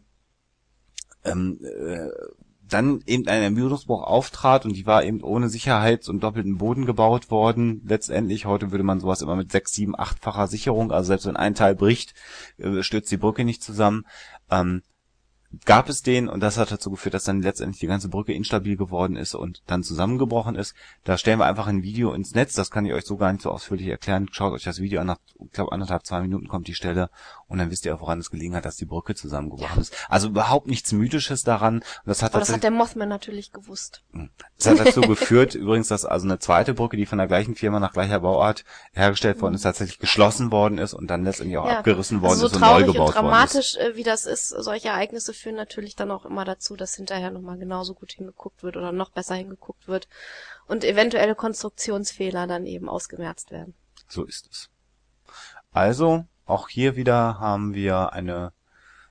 [1.24, 2.08] ähm, äh,
[2.72, 7.30] dann eben ein Ermüdungsbruch auftrat und die war eben ohne Sicherheits- und doppelten Boden gebaut
[7.30, 7.82] worden.
[7.84, 11.54] Letztendlich, heute würde man sowas immer mit sechs, sieben, achtfacher Sicherung, also selbst wenn ein
[11.54, 12.14] Teil bricht,
[12.58, 14.06] äh, stürzt die Brücke nicht zusammen.
[14.50, 14.82] Ähm,
[15.64, 18.76] gab es den und das hat dazu geführt, dass dann letztendlich die ganze Brücke instabil
[18.76, 20.74] geworden ist und dann zusammengebrochen ist.
[21.02, 23.42] Da stellen wir einfach ein Video ins Netz, das kann ich euch so gar nicht
[23.42, 24.28] so ausführlich erklären.
[24.30, 27.10] Schaut euch das Video an, nach, ich glaube anderthalb, zwei Minuten kommt die Stelle
[27.50, 29.92] und dann wisst ihr auch, woran es gelegen hat, dass die Brücke zusammengebrochen ist.
[30.08, 31.82] Also überhaupt nichts Mythisches daran.
[32.06, 34.04] Das hat Aber das hat der Mothman natürlich gewusst.
[34.56, 37.80] das hat dazu geführt, übrigens, dass also eine zweite Brücke, die von der gleichen Firma
[37.80, 42.22] nach gleicher Bauart hergestellt worden ist, tatsächlich geschlossen worden ist und dann letztendlich auch abgerissen
[42.22, 43.16] worden also ist so und neu traurig und gebaut worden ist.
[43.16, 47.32] dramatisch, äh, wie das ist, solche Ereignisse führen natürlich dann auch immer dazu, dass hinterher
[47.32, 50.06] nochmal genauso gut hingeguckt wird oder noch besser hingeguckt wird
[50.68, 53.74] und eventuelle Konstruktionsfehler dann eben ausgemerzt werden.
[54.06, 54.70] So ist es.
[55.72, 58.52] Also, auch hier wieder haben wir eine,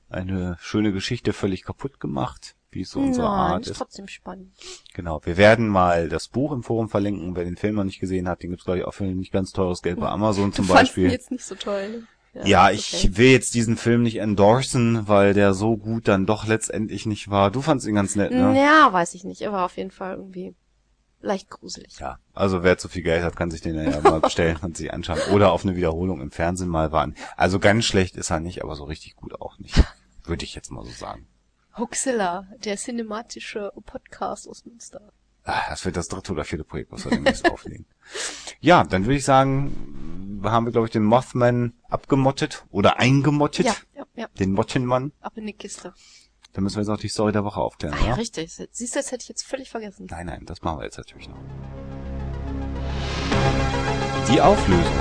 [0.10, 3.78] eine schöne Geschichte völlig kaputt gemacht, wie es so unsere Nein, Art ist ist.
[3.78, 4.54] trotzdem spannend.
[4.94, 5.22] Genau.
[5.24, 7.36] Wir werden mal das Buch im Forum verlinken.
[7.36, 9.52] Wer den Film noch nicht gesehen hat, den gibt's glaube ich auch für nicht ganz
[9.52, 11.12] teures Geld bei Amazon zum ihn Beispiel.
[11.12, 12.04] jetzt nicht so toll?
[12.44, 13.18] Ja, ist ich okay.
[13.18, 17.50] will jetzt diesen Film nicht endorsen, weil der so gut dann doch letztendlich nicht war.
[17.50, 18.56] Du fandst ihn ganz nett, ne?
[18.56, 19.42] Ja, weiß ich nicht.
[19.42, 20.54] Er war auf jeden Fall irgendwie
[21.22, 22.00] leicht gruselig.
[22.00, 24.94] Ja, also wer zu viel Geld hat, kann sich den ja mal bestellen und sich
[24.94, 25.20] anschauen.
[25.32, 27.16] Oder auf eine Wiederholung im Fernsehen mal warten.
[27.38, 29.76] Also ganz schlecht ist er nicht, aber so richtig gut auch nicht.
[30.24, 31.28] Würde ich jetzt mal so sagen.
[31.78, 35.14] Hoaxilla, der cinematische Podcast aus Münster.
[35.46, 37.86] Ah, Das wird das dritte oder vierte Projekt, was wir demnächst auflegen.
[38.60, 43.66] Ja, dann würde ich sagen, haben wir, glaube ich, den Mothman abgemottet oder eingemottet.
[43.66, 44.28] Ja, ja, ja.
[44.40, 45.12] Den Mottenmann.
[45.22, 45.94] Ab in die Kiste.
[46.54, 48.14] Dann müssen wir jetzt noch die Story der Woche aufklären, Ah, ja, ja?
[48.16, 48.52] richtig.
[48.72, 50.08] Siehst du, das hätte ich jetzt völlig vergessen.
[50.10, 51.38] Nein, nein, das machen wir jetzt natürlich noch.
[54.32, 54.94] Die Auflösung.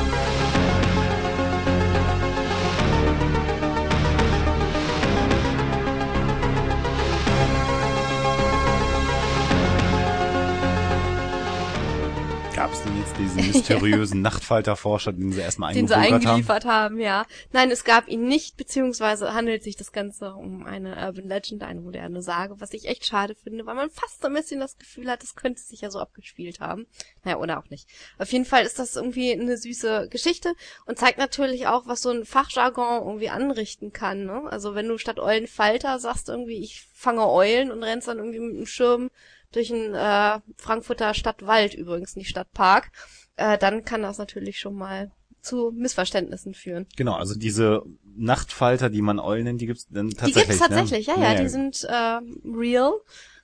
[12.68, 16.30] Gab es denn jetzt diesen mysteriösen Nachtfalterforscher, den sie erstmal den sie eingebunkert haben?
[16.34, 17.00] eingeliefert haben.
[17.00, 17.24] ja.
[17.50, 21.80] Nein, es gab ihn nicht, beziehungsweise handelt sich das Ganze um eine Urban Legend, eine
[21.80, 25.22] moderne Sage, was ich echt schade finde, weil man fast ein bisschen das Gefühl hat,
[25.22, 26.86] das könnte sich ja so abgespielt haben.
[27.24, 27.88] Naja, oder auch nicht.
[28.18, 30.52] Auf jeden Fall ist das irgendwie eine süße Geschichte
[30.84, 34.26] und zeigt natürlich auch, was so ein Fachjargon irgendwie anrichten kann.
[34.26, 34.42] Ne?
[34.50, 38.56] Also wenn du statt Eulenfalter sagst irgendwie, ich fange Eulen und rennst dann irgendwie mit
[38.56, 39.08] einem Schirm
[39.52, 42.90] durch einen äh, Frankfurter Stadtwald übrigens, nicht Stadtpark,
[43.36, 46.86] äh, dann kann das natürlich schon mal zu Missverständnissen führen.
[46.96, 47.82] Genau, also diese
[48.16, 50.58] Nachtfalter, die man Eulen nennt, die gibt's dann Die tatsächlich.
[50.58, 51.14] gibt's tatsächlich, ne?
[51.14, 52.92] ja, ja, die sind äh, real.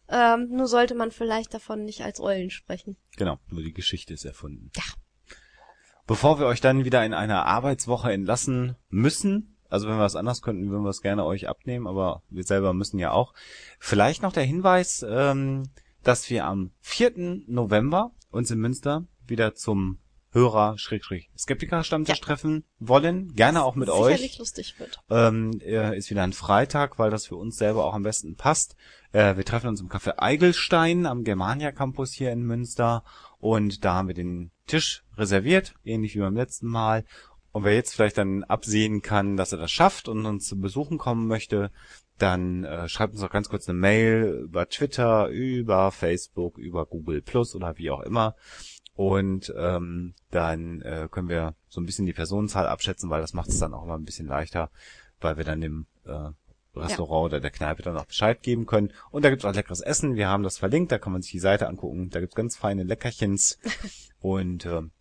[0.09, 2.97] Ähm, nur sollte man vielleicht davon nicht als Eulen sprechen.
[3.17, 4.71] Genau, nur die Geschichte ist erfunden.
[4.77, 4.83] Ja.
[6.07, 10.43] Bevor wir euch dann wieder in einer Arbeitswoche entlassen müssen, also wenn wir was anders
[10.43, 13.33] könnten, würden wir es gerne euch abnehmen, aber wir selber müssen ja auch.
[13.79, 15.63] Vielleicht noch der Hinweis, ähm,
[16.05, 17.43] dass wir am 4.
[17.47, 19.99] November uns in Münster wieder zum
[20.33, 20.77] Hörer
[21.39, 22.25] Skeptiker Stammtisch Ja.
[22.25, 24.39] treffen wollen, gerne auch mit Sicherlich euch.
[24.39, 24.99] lustig wird.
[25.09, 28.75] Ähm, äh, ist wieder ein Freitag, weil das für uns selber auch am besten passt.
[29.13, 33.05] Äh, wir treffen uns im Café Eigelstein am Germania Campus hier in Münster
[33.39, 37.05] und da haben wir den Tisch reserviert, ähnlich wie beim letzten Mal.
[37.53, 40.99] Und wer jetzt vielleicht dann absehen kann, dass er das schafft und uns zu besuchen
[40.99, 41.71] kommen möchte,
[42.19, 47.23] dann äh, schreibt uns doch ganz kurz eine Mail über Twitter, über Facebook, über Google
[47.23, 48.37] Plus oder wie auch immer.
[48.95, 53.49] Und ähm, dann äh, können wir so ein bisschen die Personenzahl abschätzen, weil das macht
[53.49, 54.71] es dann auch immer ein bisschen leichter,
[55.21, 56.31] weil wir dann dem äh,
[56.77, 58.93] Restaurant oder der Kneipe dann auch Bescheid geben können.
[59.11, 60.15] Und da gibt's auch leckeres Essen.
[60.15, 62.11] Wir haben das verlinkt, da kann man sich die Seite angucken.
[62.11, 63.59] Da gibt's ganz feine Leckerchens.
[64.21, 64.93] Und ähm,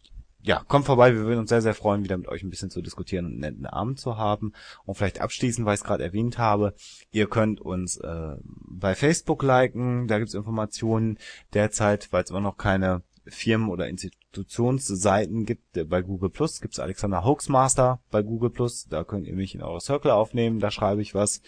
[0.44, 1.14] ja, kommt vorbei.
[1.14, 3.40] Wir würden uns sehr, sehr freuen, wieder mit euch ein bisschen zu diskutieren und einen
[3.40, 4.52] netten Abend zu haben.
[4.86, 6.76] Und vielleicht abschließend, weil ich es gerade erwähnt habe,
[7.12, 10.08] ihr könnt uns äh, bei Facebook liken.
[10.08, 11.18] Da gibt's Informationen
[11.54, 15.90] derzeit, weil es immer noch keine Firmen- oder Institutionsseiten gibt.
[15.90, 18.88] Bei Google Plus gibt's Alexander Hoaxmaster bei Google Plus.
[18.88, 20.60] Da könnt ihr mich in eure Circle aufnehmen.
[20.60, 21.42] Da schreibe ich was.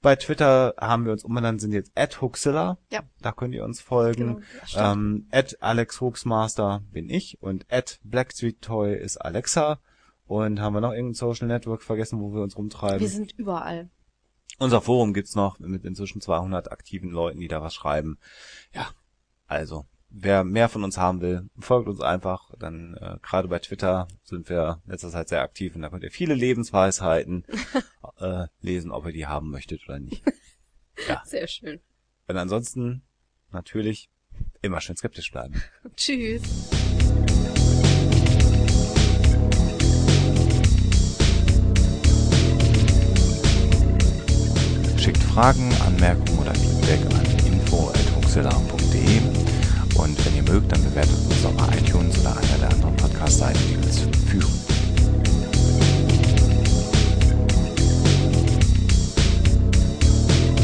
[0.00, 2.78] Bei Twitter haben wir uns umbenannt, sind jetzt at Hoaxilla.
[2.90, 3.02] Ja.
[3.20, 4.44] Da könnt ihr uns folgen.
[4.72, 4.92] Genau.
[4.92, 9.80] Ähm, at Alex Hoaxmaster bin ich und at Black Street Toy ist Alexa.
[10.26, 13.00] Und haben wir noch irgendein Social Network vergessen, wo wir uns rumtreiben?
[13.00, 13.90] Wir sind überall.
[14.58, 18.18] Unser Forum gibt's noch mit inzwischen 200 aktiven Leuten, die da was schreiben.
[18.72, 18.90] Ja,
[19.46, 22.50] also wer mehr von uns haben will, folgt uns einfach.
[22.58, 26.04] Dann äh, gerade bei Twitter sind wir in letzter Zeit sehr aktiv und da könnt
[26.04, 27.44] ihr viele Lebensweisheiten
[28.18, 30.22] äh, lesen, ob ihr die haben möchtet oder nicht.
[31.24, 31.80] Sehr schön.
[32.28, 33.02] Und ansonsten
[33.50, 34.10] natürlich
[34.60, 35.60] immer schön skeptisch bleiben.
[35.96, 36.42] Tschüss.
[44.98, 49.41] Schickt Fragen, Anmerkungen oder Feedback an info.huxelarm.de
[49.94, 53.60] und wenn ihr mögt, dann bewertet uns auch bei iTunes oder einer der anderen Podcast-Seiten,
[53.68, 54.52] die uns führen.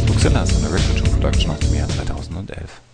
[0.07, 2.88] Buxilla ist eine Record Show Production aus dem Jahr 2011.